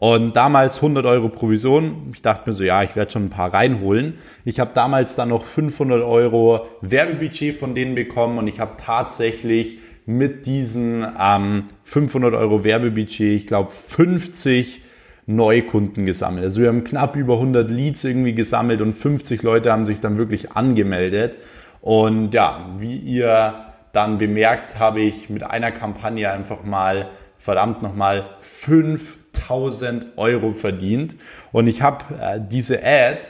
Und 0.00 0.34
damals 0.34 0.76
100 0.76 1.04
Euro 1.04 1.28
Provision. 1.28 2.10
Ich 2.14 2.22
dachte 2.22 2.48
mir 2.48 2.54
so, 2.54 2.64
ja, 2.64 2.82
ich 2.82 2.96
werde 2.96 3.12
schon 3.12 3.26
ein 3.26 3.30
paar 3.30 3.52
reinholen. 3.52 4.14
Ich 4.46 4.58
habe 4.58 4.70
damals 4.74 5.14
dann 5.14 5.28
noch 5.28 5.44
500 5.44 6.02
Euro 6.02 6.66
Werbebudget 6.80 7.54
von 7.54 7.74
denen 7.74 7.94
bekommen 7.94 8.38
und 8.38 8.46
ich 8.46 8.60
habe 8.60 8.76
tatsächlich 8.78 9.78
mit 10.10 10.46
diesen 10.46 11.06
ähm, 11.18 11.64
500 11.84 12.34
Euro 12.34 12.64
Werbebudget, 12.64 13.20
ich 13.20 13.46
glaube 13.46 13.70
50 13.70 14.82
Neukunden 15.26 16.04
gesammelt. 16.04 16.44
Also 16.44 16.60
wir 16.60 16.68
haben 16.68 16.82
knapp 16.82 17.14
über 17.14 17.34
100 17.34 17.70
Leads 17.70 18.02
irgendwie 18.04 18.34
gesammelt 18.34 18.80
und 18.80 18.94
50 18.94 19.42
Leute 19.42 19.70
haben 19.70 19.86
sich 19.86 20.00
dann 20.00 20.18
wirklich 20.18 20.52
angemeldet. 20.52 21.38
Und 21.80 22.34
ja, 22.34 22.74
wie 22.78 22.96
ihr 22.96 23.66
dann 23.92 24.18
bemerkt, 24.18 24.78
habe 24.78 25.00
ich 25.00 25.30
mit 25.30 25.44
einer 25.44 25.70
Kampagne 25.70 26.30
einfach 26.30 26.64
mal 26.64 27.08
verdammt 27.36 27.80
nochmal 27.82 28.26
5000 28.40 30.08
Euro 30.16 30.50
verdient. 30.50 31.16
Und 31.52 31.68
ich 31.68 31.82
habe 31.82 32.04
äh, 32.20 32.40
diese 32.40 32.80
Ad 32.84 33.26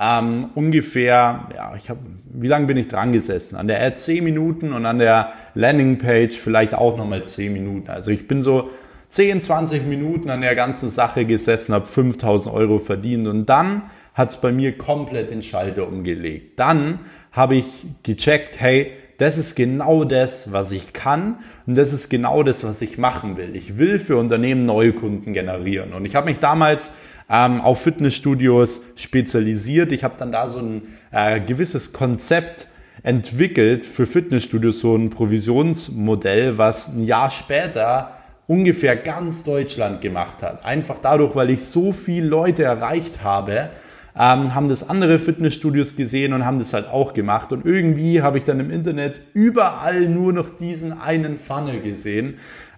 ähm, 0.00 0.50
ungefähr, 0.54 1.48
ja, 1.54 1.74
ich 1.76 1.90
habe, 1.90 2.00
wie 2.32 2.46
lange 2.46 2.66
bin 2.66 2.76
ich 2.76 2.88
dran 2.88 3.12
gesessen? 3.12 3.56
An 3.56 3.66
der 3.66 3.82
Ad 3.82 3.96
10 3.96 4.22
Minuten 4.22 4.72
und 4.72 4.86
an 4.86 4.98
der 4.98 5.32
Landingpage 5.54 6.36
vielleicht 6.36 6.74
auch 6.74 6.96
nochmal 6.96 7.24
10 7.24 7.52
Minuten. 7.52 7.90
Also 7.90 8.10
ich 8.10 8.28
bin 8.28 8.40
so 8.40 8.70
10, 9.08 9.40
20 9.40 9.86
Minuten 9.86 10.30
an 10.30 10.42
der 10.42 10.54
ganzen 10.54 10.88
Sache 10.88 11.24
gesessen, 11.24 11.74
habe 11.74 11.86
5000 11.86 12.54
Euro 12.54 12.78
verdient 12.78 13.26
und 13.26 13.46
dann 13.46 13.82
hat 14.14 14.30
es 14.30 14.36
bei 14.36 14.52
mir 14.52 14.76
komplett 14.76 15.30
den 15.30 15.42
Schalter 15.42 15.88
umgelegt. 15.88 16.58
Dann 16.58 17.00
habe 17.32 17.56
ich 17.56 17.86
gecheckt, 18.02 18.60
hey, 18.60 18.92
das 19.18 19.36
ist 19.36 19.56
genau 19.56 20.04
das, 20.04 20.52
was 20.52 20.72
ich 20.72 20.92
kann 20.92 21.38
und 21.66 21.76
das 21.76 21.92
ist 21.92 22.08
genau 22.08 22.42
das, 22.42 22.64
was 22.64 22.80
ich 22.82 22.98
machen 22.98 23.36
will. 23.36 23.54
Ich 23.56 23.76
will 23.76 23.98
für 23.98 24.16
Unternehmen 24.16 24.64
neue 24.64 24.92
Kunden 24.92 25.32
generieren 25.32 25.92
und 25.92 26.04
ich 26.04 26.14
habe 26.14 26.30
mich 26.30 26.38
damals 26.38 26.92
ähm, 27.28 27.60
auf 27.60 27.82
Fitnessstudios 27.82 28.80
spezialisiert. 28.94 29.92
Ich 29.92 30.04
habe 30.04 30.14
dann 30.18 30.32
da 30.32 30.48
so 30.48 30.60
ein 30.60 30.82
äh, 31.10 31.40
gewisses 31.40 31.92
Konzept 31.92 32.68
entwickelt 33.02 33.84
für 33.84 34.06
Fitnessstudios, 34.06 34.80
so 34.80 34.96
ein 34.96 35.10
Provisionsmodell, 35.10 36.56
was 36.56 36.88
ein 36.88 37.04
Jahr 37.04 37.30
später 37.30 38.12
ungefähr 38.46 38.96
ganz 38.96 39.44
Deutschland 39.44 40.00
gemacht 40.00 40.42
hat. 40.42 40.64
Einfach 40.64 40.98
dadurch, 41.00 41.34
weil 41.34 41.50
ich 41.50 41.64
so 41.64 41.92
viele 41.92 42.26
Leute 42.26 42.62
erreicht 42.62 43.22
habe, 43.22 43.70
ähm, 44.18 44.54
haben 44.54 44.68
das 44.68 44.88
andere 44.88 45.18
Fitnessstudios 45.18 45.94
gesehen 45.94 46.32
und 46.32 46.44
haben 46.44 46.58
das 46.58 46.74
halt 46.74 46.88
auch 46.88 47.14
gemacht. 47.14 47.52
Und 47.52 47.64
irgendwie 47.64 48.20
habe 48.20 48.38
ich 48.38 48.44
dann 48.44 48.58
im 48.58 48.70
Internet 48.70 49.20
überall 49.32 50.08
nur 50.08 50.32
noch 50.32 50.56
diesen 50.56 50.92
einen 50.92 51.38
Funnel 51.38 51.80
gesehen. 51.80 52.34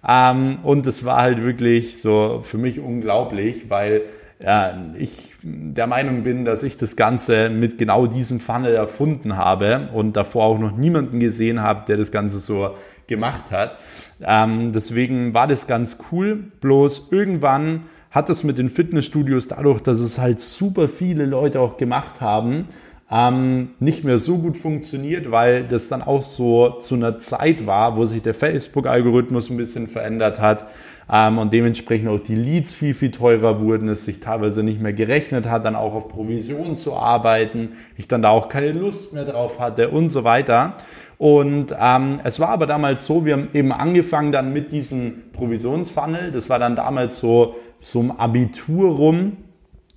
Ähm, 0.07 0.59
und 0.63 0.85
das 0.85 1.03
war 1.03 1.17
halt 1.17 1.43
wirklich 1.43 1.99
so 1.99 2.41
für 2.43 2.57
mich 2.57 2.79
unglaublich, 2.79 3.69
weil 3.69 4.03
ja, 4.43 4.75
ich 4.97 5.31
der 5.43 5.87
Meinung 5.87 6.23
bin, 6.23 6.45
dass 6.45 6.63
ich 6.63 6.77
das 6.77 6.95
Ganze 6.95 7.49
mit 7.49 7.77
genau 7.77 8.07
diesem 8.07 8.39
Funnel 8.39 8.73
erfunden 8.73 9.37
habe 9.37 9.89
und 9.93 10.15
davor 10.15 10.45
auch 10.45 10.59
noch 10.59 10.75
niemanden 10.75 11.19
gesehen 11.19 11.61
habe, 11.61 11.85
der 11.87 11.97
das 11.97 12.11
Ganze 12.11 12.39
so 12.39 12.71
gemacht 13.07 13.51
hat. 13.51 13.77
Ähm, 14.21 14.71
deswegen 14.71 15.33
war 15.33 15.47
das 15.47 15.67
ganz 15.67 15.97
cool. 16.11 16.51
Bloß 16.59 17.09
irgendwann 17.11 17.83
hat 18.11 18.29
das 18.29 18.43
mit 18.43 18.57
den 18.57 18.69
Fitnessstudios 18.69 19.47
dadurch, 19.47 19.81
dass 19.81 19.99
es 19.99 20.17
halt 20.17 20.39
super 20.39 20.87
viele 20.87 21.25
Leute 21.25 21.61
auch 21.61 21.77
gemacht 21.77 22.21
haben, 22.21 22.67
ähm, 23.09 23.71
nicht 23.79 24.05
mehr 24.05 24.19
so 24.19 24.37
gut 24.37 24.55
funktioniert, 24.55 25.31
weil 25.31 25.65
das 25.65 25.89
dann 25.89 26.01
auch 26.01 26.23
so 26.23 26.71
zu 26.79 26.95
einer 26.95 27.19
Zeit 27.19 27.65
war, 27.65 27.97
wo 27.97 28.05
sich 28.05 28.21
der 28.21 28.33
Facebook-Algorithmus 28.33 29.49
ein 29.49 29.57
bisschen 29.57 29.89
verändert 29.89 30.39
hat 30.39 30.65
ähm, 31.11 31.37
und 31.37 31.51
dementsprechend 31.51 32.07
auch 32.07 32.19
die 32.19 32.35
Leads 32.35 32.73
viel, 32.73 32.93
viel 32.93 33.11
teurer 33.11 33.59
wurden, 33.59 33.89
es 33.89 34.05
sich 34.05 34.21
teilweise 34.21 34.63
nicht 34.63 34.81
mehr 34.81 34.93
gerechnet 34.93 35.49
hat, 35.49 35.65
dann 35.65 35.75
auch 35.75 35.93
auf 35.93 36.07
Provision 36.07 36.77
zu 36.77 36.95
arbeiten, 36.95 37.73
ich 37.97 38.07
dann 38.07 38.21
da 38.21 38.29
auch 38.29 38.47
keine 38.47 38.71
Lust 38.71 39.13
mehr 39.13 39.25
drauf 39.25 39.59
hatte 39.59 39.89
und 39.89 40.07
so 40.07 40.23
weiter. 40.23 40.75
Und 41.17 41.75
ähm, 41.79 42.19
es 42.23 42.39
war 42.39 42.49
aber 42.49 42.65
damals 42.65 43.05
so, 43.05 43.25
wir 43.25 43.33
haben 43.33 43.49
eben 43.53 43.73
angefangen 43.73 44.31
dann 44.31 44.53
mit 44.53 44.71
diesem 44.71 45.31
Provisionsfunnel, 45.33 46.31
das 46.31 46.49
war 46.49 46.59
dann 46.59 46.77
damals 46.77 47.19
so 47.19 47.55
so 47.81 47.99
um 47.99 48.11
Abitur 48.11 48.95
rum, 48.95 49.37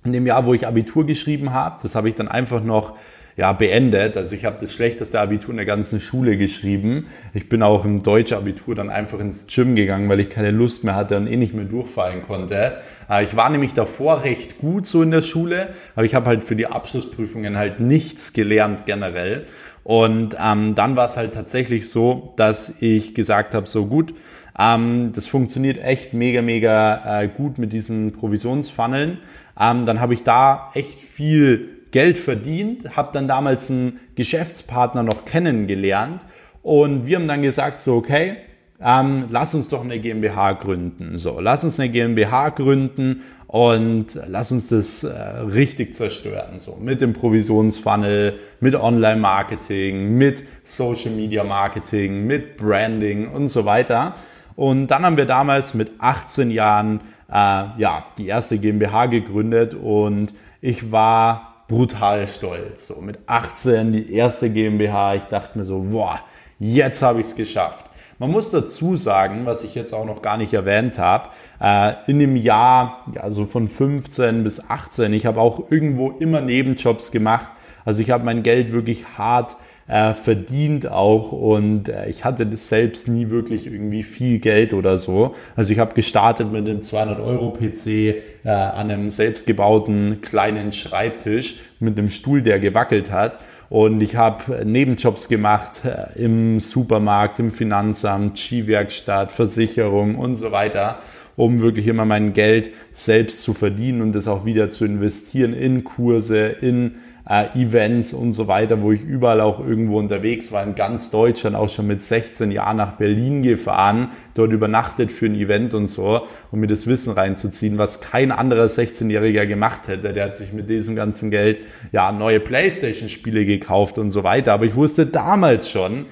in 0.03 0.13
dem 0.13 0.25
Jahr, 0.27 0.45
wo 0.45 0.53
ich 0.53 0.67
Abitur 0.67 1.05
geschrieben 1.05 1.53
habe. 1.53 1.77
Das 1.81 1.95
habe 1.95 2.09
ich 2.09 2.15
dann 2.15 2.27
einfach 2.27 2.63
noch 2.63 2.95
ja, 3.37 3.51
beendet. 3.51 4.15
Also 4.15 4.33
ich 4.35 4.45
habe 4.45 4.57
das 4.59 4.71
schlechteste 4.71 5.19
Abitur 5.19 5.49
in 5.49 5.57
der 5.57 5.65
ganzen 5.65 5.99
Schule 5.99 6.37
geschrieben. 6.37 7.07
Ich 7.33 7.49
bin 7.49 7.63
auch 7.63 7.83
im 7.83 8.01
deutschen 8.01 8.37
Abitur 8.37 8.75
dann 8.75 8.89
einfach 8.89 9.19
ins 9.19 9.47
Gym 9.47 9.75
gegangen, 9.75 10.07
weil 10.07 10.21
ich 10.21 10.29
keine 10.29 10.51
Lust 10.51 10.83
mehr 10.83 10.95
hatte 10.95 11.17
und 11.17 11.27
eh 11.27 11.35
nicht 11.35 11.53
mehr 11.53 11.65
durchfallen 11.65 12.21
konnte. 12.21 12.77
Äh, 13.09 13.23
ich 13.23 13.35
war 13.35 13.49
nämlich 13.49 13.73
davor 13.73 14.23
recht 14.23 14.57
gut 14.57 14.85
so 14.85 15.01
in 15.01 15.11
der 15.11 15.21
Schule, 15.21 15.69
aber 15.95 16.05
ich 16.05 16.15
habe 16.15 16.27
halt 16.27 16.43
für 16.43 16.55
die 16.55 16.67
Abschlussprüfungen 16.67 17.57
halt 17.57 17.79
nichts 17.79 18.31
gelernt 18.31 18.85
generell. 18.85 19.45
Und 19.83 20.35
ähm, 20.43 20.73
dann 20.73 20.95
war 20.95 21.05
es 21.05 21.17
halt 21.17 21.33
tatsächlich 21.33 21.89
so, 21.89 22.33
dass 22.37 22.73
ich 22.79 23.13
gesagt 23.13 23.53
habe, 23.53 23.67
so 23.67 23.85
gut, 23.85 24.15
ähm, 24.57 25.11
das 25.13 25.27
funktioniert 25.27 25.77
echt 25.83 26.13
mega, 26.13 26.41
mega 26.41 27.21
äh, 27.21 27.27
gut 27.27 27.57
mit 27.57 27.73
diesen 27.73 28.13
Provisionsfunneln. 28.13 29.19
Ähm, 29.59 29.85
dann 29.85 29.99
habe 29.99 30.13
ich 30.13 30.23
da 30.23 30.71
echt 30.73 30.99
viel 30.99 31.69
Geld 31.91 32.17
verdient, 32.17 32.97
habe 32.97 33.11
dann 33.13 33.27
damals 33.27 33.69
einen 33.69 33.99
Geschäftspartner 34.15 35.03
noch 35.03 35.25
kennengelernt 35.25 36.25
und 36.61 37.05
wir 37.05 37.17
haben 37.17 37.27
dann 37.27 37.41
gesagt, 37.41 37.79
so 37.81 37.95
okay, 37.95 38.37
ähm, 38.81 39.27
lass 39.29 39.55
uns 39.55 39.69
doch 39.69 39.83
eine 39.83 39.99
GmbH 39.99 40.53
gründen. 40.53 41.17
So, 41.17 41.39
lass 41.39 41.63
uns 41.63 41.79
eine 41.79 41.89
GmbH 41.89 42.49
gründen 42.49 43.23
und 43.47 44.19
lass 44.27 44.51
uns 44.51 44.67
das 44.67 45.03
äh, 45.05 45.13
richtig 45.13 45.93
zerstören. 45.93 46.59
So, 46.59 46.77
mit 46.81 46.99
dem 46.99 47.13
Provisionsfunnel, 47.13 48.37
mit 48.59 48.75
Online-Marketing, 48.75 50.17
mit 50.17 50.43
Social-Media-Marketing, 50.63 52.27
mit 52.27 52.57
Branding 52.57 53.29
und 53.29 53.47
so 53.47 53.63
weiter. 53.63 54.15
Und 54.55 54.87
dann 54.87 55.03
haben 55.03 55.17
wir 55.17 55.25
damals 55.25 55.73
mit 55.73 55.91
18 55.99 56.49
Jahren 56.49 57.01
äh, 57.29 57.33
ja, 57.33 58.05
die 58.17 58.27
erste 58.27 58.57
GmbH 58.57 59.07
gegründet 59.07 59.73
und 59.73 60.33
ich 60.61 60.91
war 60.91 61.65
brutal 61.67 62.27
stolz. 62.27 62.87
So 62.87 63.01
mit 63.01 63.19
18 63.27 63.91
die 63.91 64.13
erste 64.13 64.49
GmbH. 64.49 65.15
Ich 65.15 65.23
dachte 65.23 65.57
mir 65.57 65.63
so, 65.63 65.79
boah, 65.79 66.19
jetzt 66.59 67.01
habe 67.01 67.19
ich 67.19 67.27
es 67.27 67.35
geschafft. 67.35 67.85
Man 68.17 68.31
muss 68.31 68.49
dazu 68.49 68.95
sagen, 68.95 69.45
was 69.45 69.63
ich 69.63 69.75
jetzt 69.75 69.93
auch 69.93 70.05
noch 70.05 70.21
gar 70.21 70.37
nicht 70.37 70.53
erwähnt 70.53 70.97
habe, 70.99 71.29
äh, 71.59 71.93
in 72.07 72.19
dem 72.19 72.37
Jahr, 72.37 73.03
also 73.19 73.45
von 73.45 73.67
15 73.67 74.41
bis 74.43 74.69
18, 74.69 75.11
ich 75.11 75.25
habe 75.25 75.41
auch 75.41 75.69
irgendwo 75.69 76.11
immer 76.11 76.39
Nebenjobs 76.39 77.11
gemacht. 77.11 77.49
Also 77.83 78.01
ich 78.01 78.11
habe 78.11 78.23
mein 78.23 78.41
Geld 78.41 78.71
wirklich 78.71 79.05
hart 79.17 79.57
äh, 79.87 80.13
verdient 80.13 80.87
auch 80.87 81.31
und 81.31 81.89
äh, 81.89 82.09
ich 82.09 82.25
hatte 82.25 82.45
das 82.45 82.69
selbst 82.69 83.07
nie 83.07 83.29
wirklich 83.29 83.67
irgendwie 83.67 84.03
viel 84.03 84.39
Geld 84.39 84.73
oder 84.73 84.97
so. 84.97 85.35
Also 85.55 85.71
ich 85.71 85.79
habe 85.79 85.93
gestartet 85.93 86.51
mit 86.51 86.67
einem 86.67 86.81
200 86.81 87.19
Euro 87.19 87.51
PC 87.51 87.87
äh, 87.87 88.49
an 88.49 88.89
einem 88.89 89.09
selbstgebauten 89.09 90.21
kleinen 90.21 90.71
Schreibtisch 90.71 91.57
mit 91.79 91.97
einem 91.97 92.09
Stuhl, 92.09 92.41
der 92.41 92.59
gewackelt 92.59 93.11
hat. 93.11 93.37
Und 93.69 94.01
ich 94.01 94.15
habe 94.15 94.65
Nebenjobs 94.65 95.27
gemacht 95.27 95.81
äh, 95.83 96.19
im 96.19 96.59
Supermarkt, 96.59 97.39
im 97.39 97.51
Finanzamt, 97.51 98.39
Skiwerkstatt, 98.39 99.31
Versicherung 99.31 100.15
und 100.15 100.35
so 100.35 100.51
weiter, 100.51 100.99
um 101.35 101.61
wirklich 101.61 101.87
immer 101.87 102.05
mein 102.05 102.33
Geld 102.33 102.71
selbst 102.91 103.41
zu 103.41 103.53
verdienen 103.53 104.01
und 104.01 104.13
das 104.13 104.27
auch 104.27 104.45
wieder 104.45 104.69
zu 104.71 104.85
investieren 104.85 105.53
in 105.53 105.83
Kurse, 105.83 106.47
in 106.47 106.95
äh, 107.27 107.47
Events 107.59 108.13
und 108.13 108.31
so 108.31 108.47
weiter, 108.47 108.81
wo 108.81 108.91
ich 108.91 109.01
überall 109.01 109.41
auch 109.41 109.59
irgendwo 109.59 109.97
unterwegs 109.97 110.51
war, 110.51 110.63
in 110.63 110.75
ganz 110.75 111.09
Deutschland, 111.09 111.55
auch 111.55 111.69
schon 111.69 111.87
mit 111.87 112.01
16 112.01 112.51
Jahren 112.51 112.77
nach 112.77 112.93
Berlin 112.93 113.41
gefahren, 113.41 114.09
dort 114.33 114.51
übernachtet 114.51 115.11
für 115.11 115.25
ein 115.25 115.35
Event 115.35 115.73
und 115.73 115.87
so, 115.87 116.21
um 116.51 116.59
mir 116.59 116.67
das 116.67 116.87
Wissen 116.87 117.13
reinzuziehen, 117.13 117.77
was 117.77 117.99
kein 117.99 118.31
anderer 118.31 118.65
16-Jähriger 118.65 119.45
gemacht 119.45 119.87
hätte. 119.87 120.13
Der 120.13 120.25
hat 120.25 120.35
sich 120.35 120.53
mit 120.53 120.69
diesem 120.69 120.95
ganzen 120.95 121.31
Geld 121.31 121.59
ja 121.91 122.11
neue 122.11 122.39
Playstation-Spiele 122.39 123.45
gekauft 123.45 123.97
und 123.97 124.09
so 124.09 124.23
weiter. 124.23 124.53
Aber 124.53 124.65
ich 124.65 124.75
wusste 124.75 125.05
damals 125.07 125.69
schon, 125.69 126.05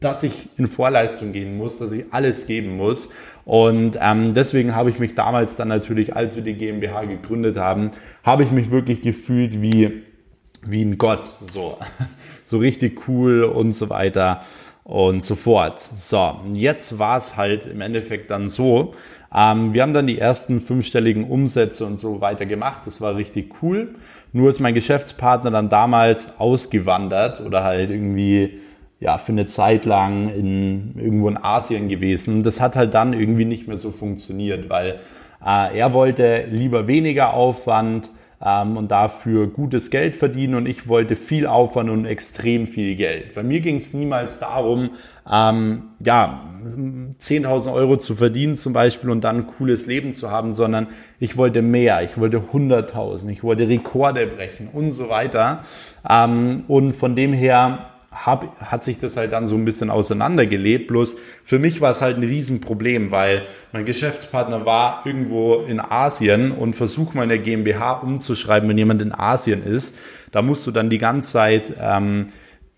dass 0.00 0.22
ich 0.22 0.48
in 0.56 0.68
Vorleistung 0.68 1.32
gehen 1.32 1.56
muss, 1.56 1.78
dass 1.78 1.92
ich 1.92 2.04
alles 2.12 2.46
geben 2.46 2.76
muss. 2.76 3.08
Und 3.44 3.98
ähm, 4.00 4.32
deswegen 4.32 4.74
habe 4.74 4.90
ich 4.90 4.98
mich 4.98 5.14
damals 5.14 5.56
dann 5.56 5.68
natürlich, 5.68 6.14
als 6.14 6.36
wir 6.36 6.44
die 6.44 6.54
GmbH 6.54 7.04
gegründet 7.04 7.58
haben, 7.58 7.90
habe 8.22 8.44
ich 8.44 8.52
mich 8.52 8.70
wirklich 8.70 9.00
gefühlt 9.00 9.60
wie, 9.60 10.04
wie 10.62 10.84
ein 10.84 10.98
Gott. 10.98 11.24
So, 11.24 11.78
so 12.44 12.58
richtig 12.58 13.08
cool 13.08 13.44
und 13.44 13.72
so 13.72 13.90
weiter 13.90 14.42
und 14.84 15.22
so 15.22 15.34
fort. 15.34 15.80
So, 15.80 16.38
jetzt 16.54 16.98
war 16.98 17.18
es 17.18 17.36
halt 17.36 17.66
im 17.66 17.80
Endeffekt 17.80 18.30
dann 18.30 18.48
so. 18.48 18.92
Ähm, 19.34 19.74
wir 19.74 19.82
haben 19.82 19.92
dann 19.92 20.06
die 20.06 20.18
ersten 20.18 20.60
fünfstelligen 20.60 21.28
Umsätze 21.28 21.84
und 21.84 21.98
so 21.98 22.20
weiter 22.20 22.46
gemacht. 22.46 22.86
Das 22.86 23.00
war 23.00 23.16
richtig 23.16 23.62
cool. 23.62 23.94
Nur 24.32 24.48
ist 24.48 24.60
mein 24.60 24.74
Geschäftspartner 24.74 25.50
dann 25.50 25.68
damals 25.68 26.38
ausgewandert 26.38 27.40
oder 27.40 27.64
halt 27.64 27.90
irgendwie 27.90 28.60
ja, 29.00 29.18
für 29.18 29.32
eine 29.32 29.46
Zeit 29.46 29.84
lang 29.84 30.30
in, 30.30 30.98
irgendwo 30.98 31.28
in 31.28 31.36
Asien 31.36 31.88
gewesen. 31.88 32.42
Das 32.42 32.60
hat 32.60 32.74
halt 32.74 32.94
dann 32.94 33.12
irgendwie 33.12 33.44
nicht 33.44 33.68
mehr 33.68 33.76
so 33.76 33.90
funktioniert, 33.90 34.70
weil 34.70 35.00
äh, 35.44 35.78
er 35.78 35.94
wollte 35.94 36.46
lieber 36.50 36.86
weniger 36.86 37.34
Aufwand 37.34 38.10
ähm, 38.44 38.76
und 38.76 38.90
dafür 38.90 39.48
gutes 39.48 39.90
Geld 39.90 40.16
verdienen 40.16 40.54
und 40.54 40.66
ich 40.66 40.88
wollte 40.88 41.16
viel 41.16 41.46
Aufwand 41.46 41.90
und 41.90 42.04
extrem 42.04 42.66
viel 42.66 42.94
Geld. 42.94 43.34
Bei 43.34 43.42
mir 43.42 43.60
ging 43.60 43.76
es 43.76 43.92
niemals 43.92 44.38
darum, 44.38 44.90
ähm, 45.30 45.82
ja, 46.04 46.44
10.000 47.20 47.72
Euro 47.72 47.96
zu 47.96 48.14
verdienen 48.14 48.56
zum 48.56 48.72
Beispiel 48.72 49.10
und 49.10 49.22
dann 49.22 49.36
ein 49.36 49.46
cooles 49.46 49.86
Leben 49.86 50.12
zu 50.12 50.30
haben, 50.30 50.52
sondern 50.52 50.88
ich 51.18 51.36
wollte 51.36 51.62
mehr, 51.62 52.02
ich 52.02 52.18
wollte 52.18 52.38
100.000, 52.38 53.28
ich 53.28 53.42
wollte 53.42 53.68
Rekorde 53.68 54.26
brechen 54.26 54.68
und 54.72 54.92
so 54.92 55.08
weiter. 55.08 55.62
Ähm, 56.08 56.64
und 56.68 56.92
von 56.92 57.16
dem 57.16 57.32
her 57.32 57.90
hab, 58.10 58.58
hat 58.60 58.84
sich 58.84 58.98
das 58.98 59.16
halt 59.16 59.32
dann 59.32 59.46
so 59.46 59.54
ein 59.54 59.64
bisschen 59.64 59.90
auseinandergelebt. 59.90 60.88
Bloß 60.88 61.16
für 61.44 61.58
mich 61.58 61.80
war 61.80 61.90
es 61.90 62.00
halt 62.00 62.16
ein 62.16 62.24
Riesenproblem, 62.24 63.10
weil 63.10 63.42
mein 63.72 63.84
Geschäftspartner 63.84 64.64
war 64.64 65.02
irgendwo 65.04 65.56
in 65.56 65.78
Asien 65.78 66.52
und 66.52 66.74
versuch 66.74 67.14
mal 67.14 67.22
eine 67.22 67.38
GmbH 67.38 67.92
umzuschreiben, 67.92 68.68
wenn 68.68 68.78
jemand 68.78 69.02
in 69.02 69.12
Asien 69.12 69.62
ist. 69.62 69.96
Da 70.32 70.42
musst 70.42 70.66
du 70.66 70.70
dann 70.70 70.90
die 70.90 70.98
ganze 70.98 71.32
Zeit 71.32 71.74
ähm, 71.80 72.26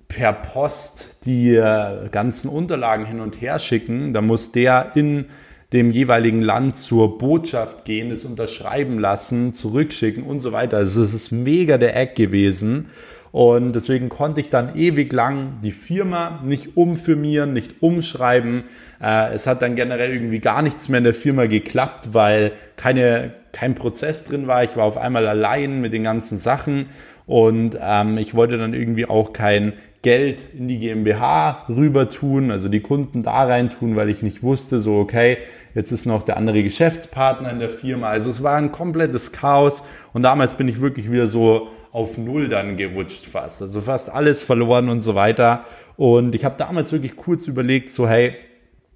per 0.08 0.32
Post 0.32 1.16
die 1.24 1.54
äh, 1.54 2.08
ganzen 2.10 2.48
Unterlagen 2.48 3.06
hin 3.06 3.20
und 3.20 3.40
her 3.40 3.58
schicken. 3.58 4.12
Da 4.12 4.20
muss 4.20 4.50
der 4.50 4.92
in 4.96 5.26
dem 5.72 5.92
jeweiligen 5.92 6.42
Land 6.42 6.76
zur 6.76 7.18
Botschaft 7.18 7.84
gehen, 7.84 8.10
es 8.10 8.24
unterschreiben 8.24 8.98
lassen, 8.98 9.54
zurückschicken 9.54 10.24
und 10.24 10.40
so 10.40 10.50
weiter. 10.50 10.78
Also 10.78 11.02
es 11.02 11.14
ist 11.14 11.30
mega 11.30 11.78
der 11.78 11.96
Eck 11.96 12.16
gewesen. 12.16 12.88
Und 13.32 13.74
deswegen 13.74 14.08
konnte 14.08 14.40
ich 14.40 14.50
dann 14.50 14.74
ewig 14.76 15.12
lang 15.12 15.60
die 15.62 15.70
Firma 15.70 16.40
nicht 16.44 16.76
umfirmieren, 16.76 17.52
nicht 17.52 17.82
umschreiben. 17.82 18.64
Äh, 19.00 19.34
es 19.34 19.46
hat 19.46 19.62
dann 19.62 19.76
generell 19.76 20.12
irgendwie 20.12 20.40
gar 20.40 20.62
nichts 20.62 20.88
mehr 20.88 20.98
in 20.98 21.04
der 21.04 21.14
Firma 21.14 21.46
geklappt, 21.46 22.12
weil 22.12 22.52
keine, 22.76 23.32
kein 23.52 23.74
Prozess 23.74 24.24
drin 24.24 24.48
war. 24.48 24.64
Ich 24.64 24.76
war 24.76 24.84
auf 24.84 24.96
einmal 24.96 25.28
allein 25.28 25.80
mit 25.80 25.92
den 25.92 26.02
ganzen 26.02 26.38
Sachen 26.38 26.86
und 27.26 27.78
ähm, 27.80 28.18
ich 28.18 28.34
wollte 28.34 28.58
dann 28.58 28.74
irgendwie 28.74 29.06
auch 29.06 29.32
kein 29.32 29.74
Geld 30.02 30.50
in 30.54 30.66
die 30.66 30.78
GmbH 30.78 31.66
rüber 31.68 32.08
tun, 32.08 32.50
also 32.50 32.68
die 32.68 32.80
Kunden 32.80 33.22
da 33.22 33.44
rein 33.44 33.68
tun, 33.68 33.96
weil 33.96 34.08
ich 34.08 34.22
nicht 34.22 34.42
wusste, 34.42 34.80
so 34.80 34.98
okay, 34.98 35.38
jetzt 35.74 35.92
ist 35.92 36.06
noch 36.06 36.22
der 36.22 36.38
andere 36.38 36.62
Geschäftspartner 36.62 37.50
in 37.50 37.58
der 37.58 37.68
Firma. 37.68 38.08
Also 38.08 38.30
es 38.30 38.42
war 38.42 38.56
ein 38.56 38.72
komplettes 38.72 39.32
Chaos 39.32 39.82
und 40.14 40.22
damals 40.22 40.54
bin 40.54 40.68
ich 40.68 40.80
wirklich 40.80 41.10
wieder 41.10 41.26
so 41.26 41.68
auf 41.92 42.16
Null 42.16 42.48
dann 42.48 42.76
gerutscht 42.76 43.26
fast. 43.26 43.60
Also 43.60 43.82
fast 43.82 44.10
alles 44.10 44.42
verloren 44.42 44.88
und 44.88 45.02
so 45.02 45.14
weiter. 45.14 45.64
Und 45.98 46.34
ich 46.34 46.46
habe 46.46 46.54
damals 46.56 46.92
wirklich 46.92 47.16
kurz 47.16 47.46
überlegt, 47.46 47.90
so 47.90 48.08
hey, 48.08 48.34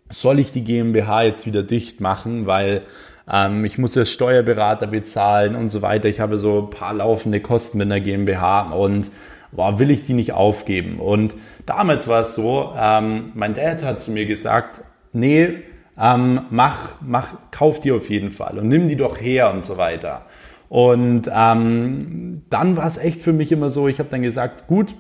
soll 0.09 0.39
ich 0.39 0.53
die 0.53 0.65
GmbH 0.65 1.25
jetzt 1.25 1.45
wieder 1.45 1.63
dicht 1.63 2.01
machen, 2.01 2.47
weil 2.47 2.81
ähm, 3.31 3.65
ich 3.67 3.77
muss 3.77 3.95
ja 3.95 4.07
Steuerberater 4.07 4.87
bezahlen 4.87 5.55
und 5.55 5.69
so 5.69 5.83
weiter. 5.83 6.09
Ich 6.09 6.21
habe 6.21 6.39
so 6.39 6.63
ein 6.63 6.71
paar 6.71 6.95
laufende 6.95 7.41
Kosten 7.41 7.77
mit 7.77 7.87
einer 7.87 8.01
GmbH 8.01 8.71
und 8.73 9.11
boah, 9.55 9.79
will 9.79 9.91
ich 9.91 10.03
die 10.03 10.15
nicht 10.15 10.33
aufgeben. 10.33 10.99
Und 10.99 11.37
damals 11.67 12.09
war 12.09 12.21
es 12.21 12.35
so, 12.35 12.73
ähm, 12.79 13.33
mein 13.35 13.55
Dad 13.55 13.83
hat 13.83 14.01
zu 14.01 14.11
mir 14.11 14.27
gesagt, 14.27 14.83
nee, 15.13 15.63
ähm, 15.99 16.43
mach, 16.51 16.97
mach, 17.01 17.35
kauf 17.51 17.81
die 17.81 17.93
auf 17.93 18.11
jeden 18.11 18.33
Fall 18.33 18.59
und 18.59 18.69
nimm 18.69 18.89
die 18.89 18.97
doch 18.97 19.21
her 19.21 19.53
und 19.53 19.63
so 19.63 19.77
weiter. 19.77 20.27
Und 20.69 21.31
ähm, 21.33 22.43
dann 22.51 22.77
war 22.77 22.87
es 22.87 22.99
echt 22.99 23.23
für 23.23 23.33
mich 23.33 23.53
immer 23.53 23.71
so, 23.71 23.87
ich 23.87 23.99
habe 23.99 24.09
dann 24.09 24.23
gesagt, 24.23 24.67
gut, 24.67 24.95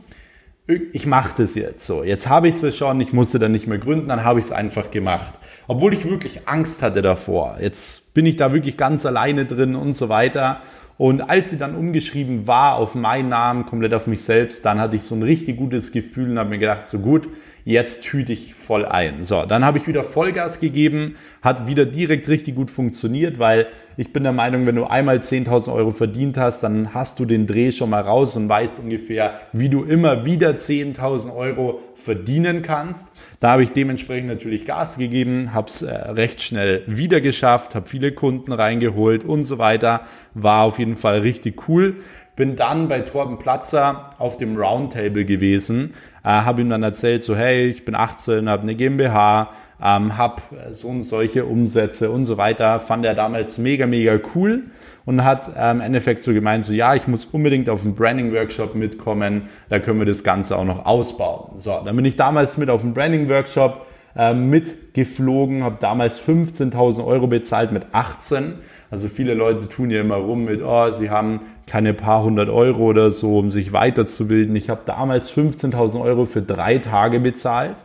ich 0.66 1.06
mache 1.06 1.34
das 1.42 1.54
jetzt 1.56 1.84
so. 1.84 2.04
Jetzt 2.04 2.28
habe 2.28 2.48
ich 2.48 2.62
es 2.62 2.76
schon, 2.76 2.98
ich 3.00 3.12
musste 3.12 3.38
dann 3.38 3.52
nicht 3.52 3.66
mehr 3.66 3.78
gründen, 3.78 4.08
dann 4.08 4.24
habe 4.24 4.38
ich 4.38 4.46
es 4.46 4.52
einfach 4.52 4.90
gemacht. 4.90 5.34
Obwohl 5.66 5.92
ich 5.92 6.06
wirklich 6.08 6.48
Angst 6.48 6.82
hatte 6.82 7.02
davor. 7.02 7.56
Jetzt 7.60 8.14
bin 8.14 8.24
ich 8.24 8.36
da 8.36 8.52
wirklich 8.54 8.78
ganz 8.78 9.04
alleine 9.04 9.44
drin 9.44 9.74
und 9.74 9.94
so 9.94 10.08
weiter. 10.08 10.62
Und 10.96 11.22
als 11.22 11.50
sie 11.50 11.58
dann 11.58 11.74
umgeschrieben 11.74 12.46
war 12.46 12.76
auf 12.76 12.94
meinen 12.94 13.28
Namen, 13.28 13.66
komplett 13.66 13.94
auf 13.94 14.06
mich 14.06 14.22
selbst, 14.22 14.64
dann 14.64 14.78
hatte 14.78 14.96
ich 14.96 15.02
so 15.02 15.14
ein 15.14 15.22
richtig 15.22 15.56
gutes 15.56 15.90
Gefühl 15.90 16.30
und 16.30 16.38
habe 16.38 16.50
mir 16.50 16.58
gedacht, 16.58 16.86
so 16.86 17.00
gut, 17.00 17.28
jetzt 17.64 18.04
hüte 18.04 18.32
ich 18.32 18.54
voll 18.54 18.84
ein. 18.84 19.24
So, 19.24 19.44
dann 19.44 19.64
habe 19.64 19.78
ich 19.78 19.86
wieder 19.86 20.04
Vollgas 20.04 20.60
gegeben, 20.60 21.16
hat 21.42 21.66
wieder 21.66 21.86
direkt 21.86 22.28
richtig 22.28 22.54
gut 22.54 22.70
funktioniert, 22.70 23.38
weil 23.38 23.66
ich 23.96 24.12
bin 24.12 24.24
der 24.24 24.32
Meinung, 24.32 24.66
wenn 24.66 24.74
du 24.74 24.84
einmal 24.84 25.18
10.000 25.18 25.72
Euro 25.72 25.92
verdient 25.92 26.36
hast, 26.36 26.62
dann 26.62 26.94
hast 26.94 27.20
du 27.20 27.24
den 27.24 27.46
Dreh 27.46 27.70
schon 27.70 27.90
mal 27.90 28.00
raus 28.00 28.36
und 28.36 28.48
weißt 28.48 28.80
ungefähr, 28.80 29.40
wie 29.52 29.68
du 29.68 29.84
immer 29.84 30.26
wieder 30.26 30.50
10.000 30.50 31.34
Euro 31.34 31.80
verdienen 31.94 32.62
kannst. 32.62 33.12
Da 33.38 33.52
habe 33.52 33.62
ich 33.62 33.70
dementsprechend 33.70 34.28
natürlich 34.28 34.64
Gas 34.64 34.98
gegeben, 34.98 35.54
habe 35.54 35.68
es 35.68 35.82
äh, 35.82 35.92
recht 35.94 36.42
schnell 36.42 36.82
wieder 36.86 37.20
geschafft, 37.20 37.74
habe 37.74 37.88
viele 37.88 38.12
Kunden 38.12 38.52
reingeholt 38.52 39.22
und 39.24 39.44
so 39.44 39.58
weiter. 39.58 40.02
War 40.34 40.64
auf 40.64 40.78
jeden 40.80 40.96
Fall 40.96 41.20
richtig 41.20 41.68
cool. 41.68 41.96
Bin 42.36 42.56
dann 42.56 42.88
bei 42.88 43.00
Torben 43.00 43.38
Platzer 43.38 44.14
auf 44.18 44.36
dem 44.36 44.56
Roundtable 44.56 45.24
gewesen, 45.24 45.94
äh, 46.24 46.28
habe 46.28 46.62
ihm 46.62 46.70
dann 46.70 46.82
erzählt, 46.82 47.22
so 47.22 47.36
hey, 47.36 47.68
ich 47.68 47.84
bin 47.84 47.94
18, 47.94 48.48
habe 48.48 48.62
eine 48.62 48.74
GmbH, 48.74 49.50
ähm, 49.82 50.16
habe 50.16 50.42
so 50.70 50.88
und 50.88 51.02
solche 51.02 51.44
Umsätze 51.44 52.10
und 52.10 52.24
so 52.24 52.36
weiter. 52.36 52.80
Fand 52.80 53.04
er 53.06 53.14
damals 53.14 53.58
mega, 53.58 53.86
mega 53.86 54.18
cool 54.34 54.64
und 55.04 55.24
hat 55.24 55.50
ähm, 55.56 55.76
im 55.76 55.80
Endeffekt 55.82 56.22
so 56.22 56.32
gemeint, 56.32 56.64
so 56.64 56.72
ja, 56.72 56.94
ich 56.94 57.06
muss 57.06 57.26
unbedingt 57.26 57.68
auf 57.68 57.82
einen 57.82 57.94
Branding-Workshop 57.94 58.74
mitkommen, 58.74 59.48
da 59.68 59.78
können 59.78 59.98
wir 59.98 60.06
das 60.06 60.24
Ganze 60.24 60.56
auch 60.56 60.64
noch 60.64 60.86
ausbauen. 60.86 61.56
So, 61.56 61.82
dann 61.84 61.94
bin 61.94 62.04
ich 62.04 62.16
damals 62.16 62.56
mit 62.56 62.70
auf 62.70 62.82
einen 62.82 62.94
Branding-Workshop 62.94 63.86
äh, 64.16 64.34
mitgeflogen, 64.34 65.64
habe 65.64 65.76
damals 65.80 66.20
15.000 66.20 67.04
Euro 67.04 67.26
bezahlt 67.26 67.72
mit 67.72 67.86
18. 67.92 68.54
Also 68.90 69.08
viele 69.08 69.34
Leute 69.34 69.68
tun 69.68 69.90
ja 69.90 70.00
immer 70.00 70.16
rum 70.16 70.44
mit, 70.44 70.62
oh, 70.62 70.90
sie 70.90 71.10
haben 71.10 71.40
keine 71.66 71.94
paar 71.94 72.22
hundert 72.22 72.48
Euro 72.48 72.84
oder 72.84 73.10
so, 73.10 73.38
um 73.38 73.50
sich 73.50 73.72
weiterzubilden. 73.72 74.54
Ich 74.54 74.70
habe 74.70 74.82
damals 74.84 75.32
15.000 75.32 76.00
Euro 76.00 76.26
für 76.26 76.42
drei 76.42 76.78
Tage 76.78 77.20
bezahlt, 77.20 77.76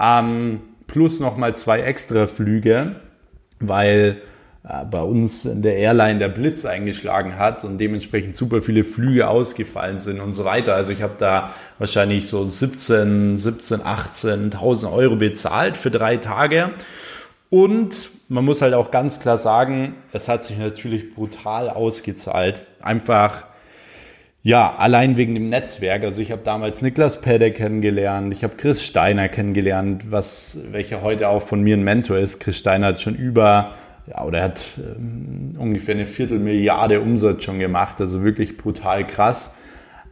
ähm, 0.00 0.60
plus 0.86 1.20
nochmal 1.20 1.54
zwei 1.54 1.80
extra 1.80 2.26
Flüge, 2.26 2.96
weil 3.60 4.22
bei 4.62 5.00
uns 5.00 5.44
in 5.44 5.62
der 5.62 5.76
Airline 5.76 6.20
der 6.20 6.28
Blitz 6.28 6.64
eingeschlagen 6.64 7.36
hat 7.36 7.64
und 7.64 7.78
dementsprechend 7.78 8.36
super 8.36 8.62
viele 8.62 8.84
Flüge 8.84 9.28
ausgefallen 9.28 9.98
sind 9.98 10.20
und 10.20 10.32
so 10.32 10.44
weiter. 10.44 10.74
Also 10.74 10.92
ich 10.92 11.02
habe 11.02 11.14
da 11.18 11.52
wahrscheinlich 11.78 12.28
so 12.28 12.46
17, 12.46 13.36
17, 13.36 13.80
18.000 13.80 14.92
Euro 14.92 15.16
bezahlt 15.16 15.76
für 15.76 15.90
drei 15.90 16.16
Tage 16.16 16.70
und 17.50 18.08
man 18.28 18.44
muss 18.46 18.62
halt 18.62 18.72
auch 18.72 18.90
ganz 18.90 19.20
klar 19.20 19.36
sagen, 19.36 19.94
es 20.12 20.28
hat 20.28 20.42
sich 20.42 20.56
natürlich 20.56 21.12
brutal 21.12 21.68
ausgezahlt. 21.68 22.62
Einfach, 22.80 23.44
ja, 24.42 24.74
allein 24.74 25.18
wegen 25.18 25.34
dem 25.34 25.50
Netzwerk. 25.50 26.02
Also 26.04 26.22
ich 26.22 26.32
habe 26.32 26.42
damals 26.42 26.80
Niklas 26.80 27.20
Pede 27.20 27.52
kennengelernt, 27.52 28.32
ich 28.32 28.42
habe 28.42 28.56
Chris 28.56 28.82
Steiner 28.82 29.28
kennengelernt, 29.28 30.10
was, 30.10 30.58
welcher 30.70 31.02
heute 31.02 31.28
auch 31.28 31.42
von 31.42 31.62
mir 31.62 31.76
ein 31.76 31.82
Mentor 31.82 32.16
ist. 32.16 32.40
Chris 32.40 32.58
Steiner 32.58 32.86
hat 32.86 33.02
schon 33.02 33.16
über, 33.16 33.74
ja, 34.06 34.24
oder 34.24 34.38
er 34.38 34.44
hat 34.44 34.64
ähm, 34.78 35.52
ungefähr 35.58 35.94
eine 35.94 36.06
Viertelmilliarde 36.06 37.00
Umsatz 37.00 37.44
schon 37.44 37.58
gemacht. 37.58 38.00
Also 38.00 38.22
wirklich 38.22 38.56
brutal 38.56 39.06
krass. 39.06 39.54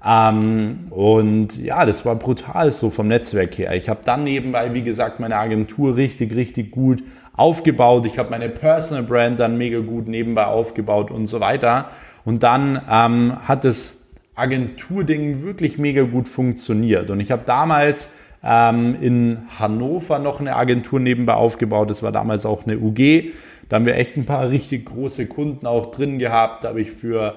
Ähm, 0.05 0.87
und 0.90 1.59
ja, 1.59 1.85
das 1.85 2.05
war 2.05 2.14
brutal 2.14 2.72
so 2.72 2.90
vom 2.90 3.09
Netzwerk 3.09 3.59
her. 3.59 3.74
Ich 3.74 3.88
habe 3.88 4.00
dann 4.05 4.24
nebenbei, 4.24 4.72
wie 4.72 4.83
gesagt, 4.83 5.20
meine 5.20 5.37
Agentur 5.37 5.96
richtig, 5.96 6.35
richtig 6.35 6.70
gut 6.70 7.03
aufgebaut. 7.37 8.07
Ich 8.07 8.18
habe 8.18 8.31
meine 8.31 8.48
Personal 8.48 9.03
Brand 9.03 9.40
dann 9.40 9.59
mega 9.59 9.81
gut 9.81 10.09
nebenbei 10.09 10.46
aufgebaut 10.46 11.11
und 11.11 11.26
so 11.26 11.40
weiter. 11.40 11.90
Und 12.24 12.42
dann 12.42 12.81
ähm, 12.90 13.37
hat 13.46 13.64
es 13.64 14.05
Agenturding 14.35 15.42
wirklich 15.42 15.79
mega 15.79 16.03
gut 16.03 16.29
funktioniert. 16.29 17.11
Und 17.11 17.20
ich 17.20 17.31
habe 17.31 17.42
damals 17.44 18.09
ähm, 18.42 18.96
in 19.00 19.38
Hannover 19.59 20.18
noch 20.18 20.40
eine 20.40 20.57
Agentur 20.57 21.00
nebenbei 21.00 21.35
aufgebaut. 21.35 21.90
Das 21.90 22.03
war 22.03 22.12
damals 22.12 22.46
auch 22.46 22.64
eine 22.64 22.79
UG. 22.79 23.33
Da 23.70 23.76
haben 23.76 23.87
wir 23.87 23.94
echt 23.94 24.16
ein 24.16 24.26
paar 24.26 24.50
richtig 24.50 24.87
große 24.87 25.26
Kunden 25.26 25.64
auch 25.64 25.92
drin 25.92 26.18
gehabt. 26.18 26.64
Da 26.64 26.70
habe 26.70 26.83
ich 26.83 26.90
für 26.90 27.37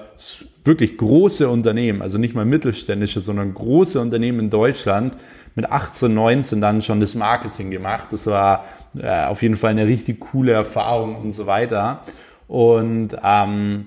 wirklich 0.64 0.96
große 0.96 1.48
Unternehmen, 1.48 2.02
also 2.02 2.18
nicht 2.18 2.34
mal 2.34 2.44
mittelständische, 2.44 3.20
sondern 3.20 3.54
große 3.54 4.00
Unternehmen 4.00 4.40
in 4.40 4.50
Deutschland 4.50 5.16
mit 5.54 5.70
18, 5.70 6.12
19 6.12 6.60
dann 6.60 6.82
schon 6.82 6.98
das 6.98 7.14
Marketing 7.14 7.70
gemacht. 7.70 8.12
Das 8.12 8.26
war 8.26 8.64
äh, 9.00 9.26
auf 9.26 9.42
jeden 9.42 9.54
Fall 9.54 9.70
eine 9.70 9.86
richtig 9.86 10.18
coole 10.18 10.50
Erfahrung 10.50 11.14
und 11.14 11.30
so 11.30 11.46
weiter. 11.46 12.00
Und 12.48 13.16
ähm, 13.22 13.86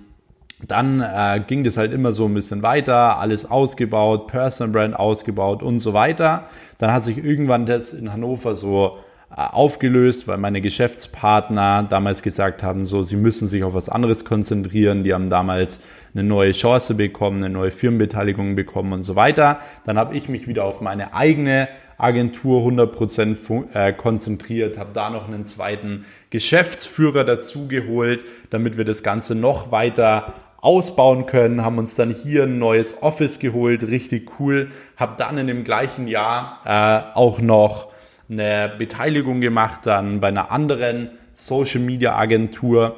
dann 0.65 1.01
äh, 1.01 1.41
ging 1.45 1.65
das 1.65 1.75
halt 1.75 1.91
immer 1.91 2.13
so 2.13 2.27
ein 2.27 2.33
bisschen 2.33 2.63
weiter, 2.63 3.17
alles 3.17 3.51
ausgebaut, 3.51 4.27
Personal 4.27 4.71
Brand 4.71 4.95
ausgebaut 4.95 5.61
und 5.61 5.79
so 5.79 5.91
weiter. 5.91 6.45
Dann 6.77 6.93
hat 6.93 7.03
sich 7.03 7.17
irgendwann 7.17 7.65
das 7.65 7.91
in 7.91 8.13
Hannover 8.13 8.55
so 8.55 8.99
aufgelöst, 9.29 10.27
weil 10.27 10.37
meine 10.37 10.61
Geschäftspartner 10.61 11.83
damals 11.89 12.21
gesagt 12.21 12.63
haben, 12.63 12.85
so, 12.85 13.03
sie 13.03 13.17
müssen 13.17 13.47
sich 13.47 13.63
auf 13.63 13.73
was 13.73 13.89
anderes 13.89 14.23
konzentrieren. 14.23 15.03
Die 15.03 15.13
haben 15.13 15.29
damals 15.29 15.81
eine 16.13 16.23
neue 16.23 16.53
Chance 16.53 16.95
bekommen, 16.95 17.43
eine 17.43 17.53
neue 17.53 17.71
Firmenbeteiligung 17.71 18.55
bekommen 18.55 18.93
und 18.93 19.03
so 19.03 19.15
weiter. 19.15 19.59
Dann 19.85 19.97
habe 19.97 20.15
ich 20.15 20.29
mich 20.29 20.47
wieder 20.47 20.63
auf 20.63 20.79
meine 20.81 21.13
eigene 21.13 21.67
Agentur 21.97 22.61
100% 22.61 23.73
äh, 23.73 23.91
konzentriert, 23.91 24.77
habe 24.77 24.91
da 24.93 25.09
noch 25.09 25.27
einen 25.27 25.45
zweiten 25.45 26.05
Geschäftsführer 26.29 27.23
dazugeholt, 27.23 28.23
damit 28.49 28.77
wir 28.77 28.85
das 28.85 29.03
Ganze 29.03 29.35
noch 29.35 29.71
weiter 29.71 30.35
ausbauen 30.61 31.25
können, 31.25 31.63
haben 31.63 31.77
uns 31.77 31.95
dann 31.95 32.11
hier 32.11 32.43
ein 32.43 32.59
neues 32.59 33.01
Office 33.01 33.39
geholt, 33.39 33.83
richtig 33.83 34.39
cool, 34.39 34.69
habe 34.95 35.13
dann 35.17 35.37
in 35.37 35.47
dem 35.47 35.63
gleichen 35.63 36.07
Jahr 36.07 36.61
äh, 36.65 37.17
auch 37.17 37.39
noch 37.39 37.89
eine 38.29 38.71
Beteiligung 38.77 39.41
gemacht 39.41 39.81
dann 39.85 40.19
bei 40.19 40.27
einer 40.27 40.51
anderen 40.51 41.09
Social 41.33 41.81
Media 41.81 42.15
Agentur 42.15 42.97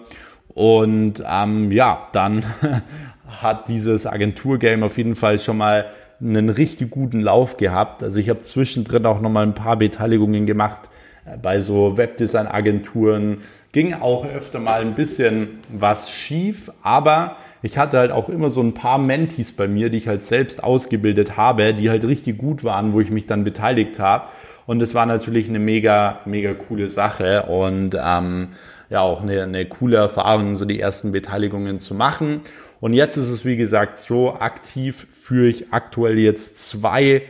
und 0.49 1.23
ähm, 1.29 1.71
ja, 1.71 2.07
dann 2.11 2.43
hat 3.41 3.67
dieses 3.67 4.05
Agenturgame 4.05 4.85
auf 4.85 4.97
jeden 4.97 5.15
Fall 5.15 5.39
schon 5.39 5.57
mal 5.57 5.85
einen 6.21 6.49
richtig 6.49 6.89
guten 6.89 7.21
Lauf 7.21 7.57
gehabt. 7.57 8.03
Also 8.03 8.19
ich 8.19 8.29
habe 8.29 8.41
zwischendrin 8.41 9.05
auch 9.05 9.21
noch 9.21 9.29
mal 9.29 9.43
ein 9.43 9.55
paar 9.55 9.77
Beteiligungen 9.77 10.45
gemacht 10.45 10.89
äh, 11.25 11.37
bei 11.37 11.61
so 11.61 11.97
Webdesign-Agenturen. 11.97 13.37
Ging 13.71 13.93
auch 13.93 14.25
öfter 14.25 14.59
mal 14.59 14.81
ein 14.81 14.95
bisschen 14.95 15.59
was 15.69 16.11
schief, 16.11 16.71
aber 16.81 17.37
ich 17.61 17.77
hatte 17.77 17.99
halt 17.99 18.11
auch 18.11 18.29
immer 18.29 18.49
so 18.49 18.61
ein 18.61 18.73
paar 18.73 18.97
Mentis 18.97 19.51
bei 19.51 19.67
mir, 19.67 19.89
die 19.89 19.99
ich 19.99 20.07
halt 20.07 20.23
selbst 20.23 20.63
ausgebildet 20.63 21.37
habe, 21.37 21.73
die 21.73 21.89
halt 21.89 22.05
richtig 22.05 22.37
gut 22.37 22.63
waren, 22.63 22.93
wo 22.93 22.99
ich 22.99 23.11
mich 23.11 23.27
dann 23.27 23.43
beteiligt 23.43 23.99
habe. 23.99 24.25
Und 24.69 24.83
es 24.83 24.93
war 24.93 25.07
natürlich 25.07 25.49
eine 25.49 25.57
mega, 25.57 26.19
mega 26.25 26.53
coole 26.53 26.89
Sache 26.89 27.47
und 27.47 27.97
ähm, 27.99 28.49
ja 28.91 29.01
auch 29.01 29.23
eine, 29.23 29.41
eine 29.41 29.65
coole 29.65 29.97
Erfahrung, 29.97 30.57
so 30.57 30.65
die 30.65 30.79
ersten 30.79 31.11
Beteiligungen 31.11 31.79
zu 31.79 31.95
machen. 31.95 32.41
Und 32.79 32.93
jetzt 32.93 33.17
ist 33.17 33.31
es, 33.31 33.45
wie 33.45 33.57
gesagt, 33.57 33.97
so 33.97 34.35
aktiv 34.35 35.07
führe 35.09 35.47
ich 35.47 35.73
aktuell 35.73 36.19
jetzt 36.19 36.69
zwei 36.69 37.23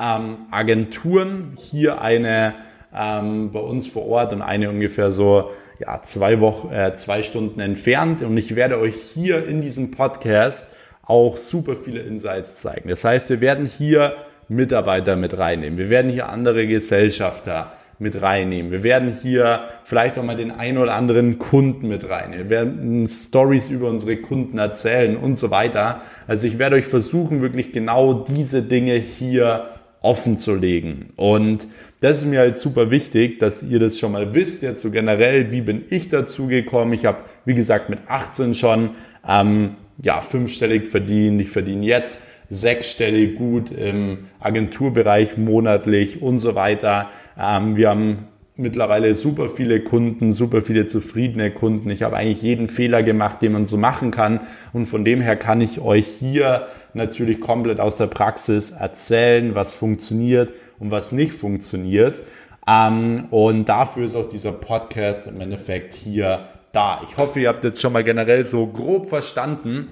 ähm, 0.00 0.46
Agenturen. 0.50 1.52
Hier 1.58 2.00
eine 2.00 2.54
ähm, 2.96 3.52
bei 3.52 3.60
uns 3.60 3.86
vor 3.86 4.06
Ort 4.06 4.32
und 4.32 4.40
eine 4.40 4.70
ungefähr 4.70 5.12
so 5.12 5.50
ja, 5.78 6.00
zwei 6.00 6.40
Wochen, 6.40 6.72
äh, 6.72 6.94
zwei 6.94 7.22
Stunden 7.22 7.60
entfernt. 7.60 8.22
Und 8.22 8.38
ich 8.38 8.56
werde 8.56 8.78
euch 8.78 8.94
hier 8.94 9.46
in 9.46 9.60
diesem 9.60 9.90
Podcast 9.90 10.66
auch 11.02 11.36
super 11.36 11.76
viele 11.76 12.00
Insights 12.00 12.56
zeigen. 12.56 12.88
Das 12.88 13.04
heißt, 13.04 13.28
wir 13.28 13.42
werden 13.42 13.66
hier 13.66 14.16
Mitarbeiter 14.48 15.16
mit 15.16 15.38
reinnehmen. 15.38 15.78
Wir 15.78 15.90
werden 15.90 16.10
hier 16.10 16.28
andere 16.28 16.66
Gesellschafter 16.66 17.72
mit 17.98 18.20
reinnehmen. 18.20 18.70
Wir 18.70 18.82
werden 18.82 19.10
hier 19.22 19.64
vielleicht 19.84 20.18
auch 20.18 20.22
mal 20.22 20.36
den 20.36 20.50
ein 20.50 20.76
oder 20.78 20.94
anderen 20.94 21.38
Kunden 21.38 21.88
mit 21.88 22.08
reinnehmen. 22.08 22.44
Wir 22.44 22.50
werden 22.50 23.06
Stories 23.06 23.70
über 23.70 23.88
unsere 23.88 24.16
Kunden 24.18 24.58
erzählen 24.58 25.16
und 25.16 25.36
so 25.36 25.50
weiter. 25.50 26.02
Also 26.26 26.46
ich 26.46 26.58
werde 26.58 26.76
euch 26.76 26.86
versuchen, 26.86 27.40
wirklich 27.40 27.72
genau 27.72 28.12
diese 28.12 28.62
Dinge 28.62 28.94
hier 28.94 29.66
offen 30.02 30.36
zu 30.36 30.54
legen. 30.54 31.12
Und 31.16 31.66
das 32.00 32.18
ist 32.18 32.26
mir 32.26 32.40
halt 32.40 32.56
super 32.56 32.90
wichtig, 32.90 33.38
dass 33.38 33.62
ihr 33.62 33.78
das 33.78 33.98
schon 33.98 34.12
mal 34.12 34.34
wisst. 34.34 34.62
Jetzt 34.62 34.82
so 34.82 34.90
generell, 34.90 35.50
wie 35.50 35.62
bin 35.62 35.84
ich 35.88 36.08
dazu 36.08 36.46
gekommen? 36.46 36.92
Ich 36.92 37.06
habe, 37.06 37.24
wie 37.44 37.54
gesagt, 37.54 37.88
mit 37.88 38.00
18 38.06 38.54
schon 38.54 38.90
ähm, 39.26 39.76
ja, 40.02 40.20
fünfstellig 40.20 40.86
verdient. 40.86 41.40
Ich 41.40 41.50
verdiene 41.50 41.84
jetzt 41.84 42.20
sechsstellig 42.48 43.36
gut 43.36 43.70
im 43.70 44.26
Agenturbereich 44.40 45.36
monatlich 45.36 46.22
und 46.22 46.38
so 46.38 46.54
weiter. 46.54 47.10
Ähm, 47.38 47.76
wir 47.76 47.90
haben 47.90 48.28
mittlerweile 48.56 49.14
super 49.14 49.48
viele 49.48 49.80
Kunden, 49.80 50.32
super 50.32 50.62
viele 50.62 50.86
zufriedene 50.86 51.50
Kunden. 51.50 51.90
Ich 51.90 52.02
habe 52.02 52.16
eigentlich 52.16 52.42
jeden 52.42 52.68
Fehler 52.68 53.02
gemacht, 53.02 53.42
den 53.42 53.52
man 53.52 53.66
so 53.66 53.76
machen 53.76 54.10
kann. 54.10 54.40
Und 54.72 54.86
von 54.86 55.04
dem 55.04 55.20
her 55.20 55.36
kann 55.36 55.60
ich 55.60 55.80
euch 55.80 56.06
hier 56.06 56.66
natürlich 56.94 57.40
komplett 57.40 57.80
aus 57.80 57.96
der 57.98 58.06
Praxis 58.06 58.70
erzählen, 58.70 59.54
was 59.54 59.74
funktioniert 59.74 60.52
und 60.78 60.90
was 60.90 61.12
nicht 61.12 61.32
funktioniert. 61.32 62.20
Ähm, 62.66 63.26
und 63.30 63.68
dafür 63.68 64.06
ist 64.06 64.16
auch 64.16 64.26
dieser 64.26 64.52
Podcast 64.52 65.26
im 65.26 65.40
Endeffekt 65.40 65.92
hier 65.92 66.48
da. 66.72 67.00
Ich 67.04 67.16
hoffe, 67.16 67.40
ihr 67.40 67.48
habt 67.48 67.64
jetzt 67.64 67.80
schon 67.80 67.92
mal 67.92 68.04
generell 68.04 68.44
so 68.44 68.66
grob 68.66 69.08
verstanden, 69.08 69.88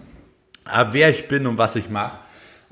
äh, 0.66 0.84
wer 0.92 1.10
ich 1.10 1.28
bin 1.28 1.46
und 1.46 1.58
was 1.58 1.76
ich 1.76 1.90
mache. 1.90 2.18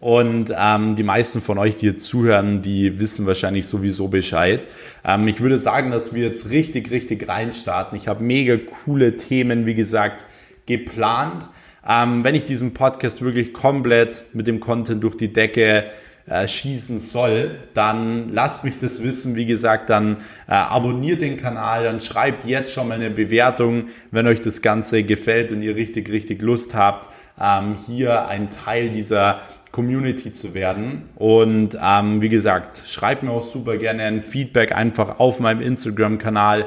Und 0.02 0.52
ähm, 0.58 0.96
die 0.96 1.04
meisten 1.04 1.40
von 1.40 1.58
euch, 1.58 1.76
die 1.76 1.86
hier 1.86 1.96
zuhören, 1.96 2.60
die 2.60 2.98
wissen 2.98 3.24
wahrscheinlich 3.24 3.68
sowieso 3.68 4.08
Bescheid. 4.08 4.66
Ähm, 5.04 5.28
ich 5.28 5.40
würde 5.40 5.58
sagen, 5.58 5.92
dass 5.92 6.12
wir 6.12 6.24
jetzt 6.24 6.50
richtig, 6.50 6.90
richtig 6.90 7.28
reinstarten. 7.28 7.96
Ich 7.96 8.08
habe 8.08 8.24
mega 8.24 8.56
coole 8.56 9.16
Themen, 9.16 9.64
wie 9.64 9.76
gesagt, 9.76 10.26
geplant. 10.66 11.48
Ähm, 11.88 12.24
wenn 12.24 12.34
ich 12.34 12.42
diesen 12.42 12.74
Podcast 12.74 13.22
wirklich 13.22 13.52
komplett 13.52 14.24
mit 14.32 14.48
dem 14.48 14.58
Content 14.58 15.04
durch 15.04 15.16
die 15.16 15.32
Decke 15.32 15.84
äh, 16.26 16.48
schießen 16.48 16.98
soll, 16.98 17.60
dann 17.72 18.28
lasst 18.28 18.64
mich 18.64 18.78
das 18.78 19.04
wissen. 19.04 19.36
Wie 19.36 19.46
gesagt, 19.46 19.88
dann 19.88 20.16
äh, 20.48 20.52
abonniert 20.52 21.20
den 21.20 21.36
Kanal, 21.36 21.84
dann 21.84 22.00
schreibt 22.00 22.44
jetzt 22.44 22.72
schon 22.72 22.88
mal 22.88 22.94
eine 22.94 23.10
Bewertung, 23.10 23.84
wenn 24.10 24.26
euch 24.26 24.40
das 24.40 24.62
Ganze 24.62 25.04
gefällt 25.04 25.52
und 25.52 25.62
ihr 25.62 25.76
richtig, 25.76 26.10
richtig 26.10 26.42
Lust 26.42 26.74
habt, 26.74 27.08
ähm, 27.40 27.76
hier 27.86 28.28
ein 28.28 28.50
Teil 28.50 28.90
dieser 28.90 29.40
Community 29.72 30.30
zu 30.32 30.54
werden. 30.54 31.08
Und 31.16 31.76
ähm, 31.82 32.22
wie 32.22 32.28
gesagt, 32.28 32.82
schreibt 32.86 33.22
mir 33.22 33.30
auch 33.30 33.42
super 33.42 33.78
gerne 33.78 34.04
ein 34.04 34.20
Feedback 34.20 34.72
einfach 34.72 35.18
auf 35.18 35.40
meinem 35.40 35.62
Instagram-Kanal 35.62 36.66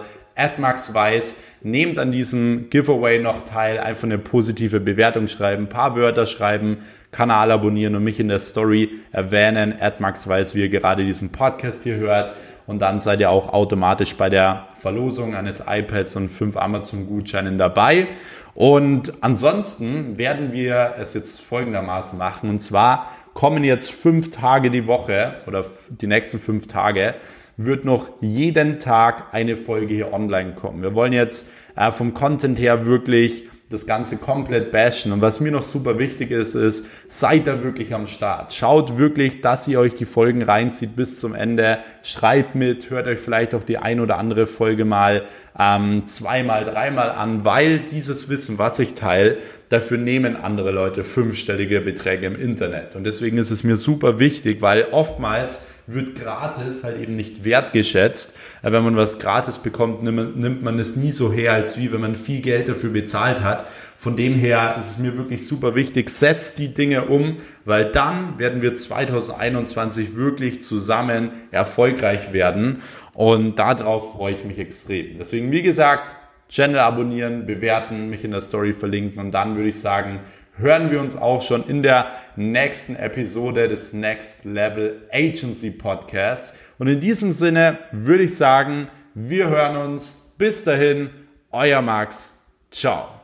@maxweiss. 0.57 1.35
Nehmt 1.61 1.97
an 1.97 2.11
diesem 2.11 2.69
Giveaway 2.69 3.19
noch 3.19 3.45
teil, 3.45 3.79
einfach 3.79 4.03
eine 4.03 4.17
positive 4.17 4.79
Bewertung 4.79 5.27
schreiben, 5.27 5.63
ein 5.63 5.69
paar 5.69 5.95
Wörter 5.95 6.25
schreiben, 6.25 6.79
Kanal 7.11 7.51
abonnieren 7.51 7.95
und 7.95 8.03
mich 8.03 8.19
in 8.19 8.27
der 8.27 8.39
Story 8.39 8.89
erwähnen, 9.11 9.75
@maxweiss, 9.99 10.55
wie 10.55 10.61
ihr 10.61 10.69
gerade 10.69 11.05
diesen 11.05 11.31
Podcast 11.31 11.83
hier 11.83 11.95
hört. 11.95 12.33
Und 12.67 12.81
dann 12.81 12.99
seid 12.99 13.19
ihr 13.19 13.29
auch 13.29 13.53
automatisch 13.53 14.15
bei 14.17 14.29
der 14.29 14.67
Verlosung 14.75 15.35
eines 15.35 15.63
iPads 15.65 16.15
und 16.15 16.29
fünf 16.29 16.57
Amazon-Gutscheinen 16.57 17.57
dabei. 17.59 18.07
Und 18.55 19.21
ansonsten 19.21 20.17
werden 20.17 20.53
wir 20.53 20.95
es 20.97 21.13
jetzt 21.13 21.41
folgendermaßen 21.41 22.17
machen. 22.17 22.49
Und 22.49 22.59
zwar 22.59 23.11
kommen 23.33 23.65
jetzt 23.65 23.91
fünf 23.91 24.31
Tage 24.31 24.71
die 24.71 24.87
Woche 24.87 25.35
oder 25.45 25.65
die 25.89 26.07
nächsten 26.07 26.39
fünf 26.39 26.65
Tage 26.65 27.15
wird 27.57 27.85
noch 27.85 28.09
jeden 28.21 28.79
Tag 28.79 29.33
eine 29.33 29.57
Folge 29.57 29.93
hier 29.93 30.13
online 30.13 30.55
kommen. 30.55 30.81
Wir 30.81 30.95
wollen 30.95 31.13
jetzt 31.13 31.47
äh, 31.75 31.91
vom 31.91 32.13
Content 32.13 32.57
her 32.57 32.85
wirklich 32.85 33.45
das 33.75 33.85
Ganze 33.85 34.17
komplett 34.17 34.71
bashen. 34.71 35.11
Und 35.11 35.21
was 35.21 35.39
mir 35.39 35.51
noch 35.51 35.63
super 35.63 35.99
wichtig 35.99 36.31
ist, 36.31 36.55
ist, 36.55 36.85
seid 37.07 37.45
da 37.45 37.61
wirklich 37.61 37.93
am 37.93 38.07
Start. 38.07 38.53
Schaut 38.53 38.97
wirklich, 38.97 39.41
dass 39.41 39.67
ihr 39.67 39.79
euch 39.79 39.93
die 39.93 40.05
Folgen 40.05 40.41
reinzieht 40.41 40.95
bis 40.95 41.19
zum 41.19 41.35
Ende. 41.35 41.79
Schreibt 42.01 42.55
mit, 42.55 42.89
hört 42.89 43.07
euch 43.07 43.19
vielleicht 43.19 43.53
auch 43.53 43.63
die 43.63 43.77
ein 43.77 43.99
oder 43.99 44.17
andere 44.17 44.47
Folge 44.47 44.85
mal 44.85 45.25
ähm, 45.59 46.05
zweimal, 46.05 46.63
dreimal 46.63 47.11
an, 47.11 47.45
weil 47.45 47.79
dieses 47.79 48.29
Wissen, 48.29 48.57
was 48.57 48.79
ich 48.79 48.93
teile, 48.93 49.37
dafür 49.75 49.97
nehmen 49.97 50.37
andere 50.37 50.71
Leute 50.71 51.03
fünfstellige 51.03 51.81
Beträge 51.81 52.25
im 52.25 52.35
Internet. 52.35 52.95
Und 52.95 53.03
deswegen 53.03 53.37
ist 53.37 53.51
es 53.51 53.63
mir 53.63 53.75
super 53.75 54.19
wichtig, 54.19 54.61
weil 54.61 54.87
oftmals 54.91 55.59
wird 55.85 56.15
gratis 56.15 56.83
halt 56.83 56.99
eben 56.99 57.15
nicht 57.15 57.43
wertgeschätzt. 57.43 58.35
Wenn 58.61 58.83
man 58.83 58.95
was 58.95 59.19
gratis 59.19 59.59
bekommt, 59.59 60.01
nimmt 60.01 60.63
man 60.63 60.79
es 60.79 60.95
nie 60.95 61.11
so 61.11 61.31
her, 61.31 61.53
als 61.53 61.77
wie 61.77 61.91
wenn 61.91 62.01
man 62.01 62.15
viel 62.15 62.41
Geld 62.41 62.69
dafür 62.69 62.91
bezahlt 62.91 63.41
hat. 63.41 63.65
Von 63.97 64.15
dem 64.15 64.33
her 64.33 64.75
ist 64.79 64.91
es 64.91 64.97
mir 64.97 65.17
wirklich 65.17 65.45
super 65.45 65.75
wichtig, 65.75 66.09
setzt 66.09 66.57
die 66.57 66.73
Dinge 66.73 67.05
um, 67.05 67.37
weil 67.65 67.91
dann 67.91 68.39
werden 68.39 68.61
wir 68.61 68.73
2021 68.73 70.15
wirklich 70.15 70.61
zusammen 70.61 71.31
erfolgreich 71.51 72.31
werden. 72.31 72.81
Und 73.13 73.59
darauf 73.59 74.13
freue 74.13 74.33
ich 74.33 74.45
mich 74.45 74.57
extrem. 74.57 75.17
Deswegen, 75.17 75.51
wie 75.51 75.61
gesagt, 75.61 76.15
Channel 76.49 76.79
abonnieren, 76.79 77.45
bewerten, 77.45 78.09
mich 78.09 78.23
in 78.23 78.31
der 78.31 78.41
Story 78.41 78.73
verlinken 78.73 79.19
und 79.19 79.31
dann 79.31 79.55
würde 79.55 79.69
ich 79.69 79.79
sagen, 79.79 80.21
hören 80.57 80.91
wir 80.91 81.01
uns 81.01 81.15
auch 81.15 81.41
schon 81.41 81.67
in 81.67 81.83
der 81.83 82.11
nächsten 82.35 82.95
Episode 82.95 83.67
des 83.67 83.93
Next 83.93 84.45
Level 84.45 85.01
Agency 85.11 85.71
Podcasts. 85.71 86.57
Und 86.77 86.87
in 86.87 86.99
diesem 86.99 87.31
Sinne 87.31 87.79
würde 87.91 88.23
ich 88.23 88.35
sagen, 88.35 88.87
wir 89.13 89.49
hören 89.49 89.77
uns. 89.77 90.21
Bis 90.37 90.65
dahin, 90.65 91.09
euer 91.51 91.81
Max. 91.81 92.37
Ciao. 92.71 93.14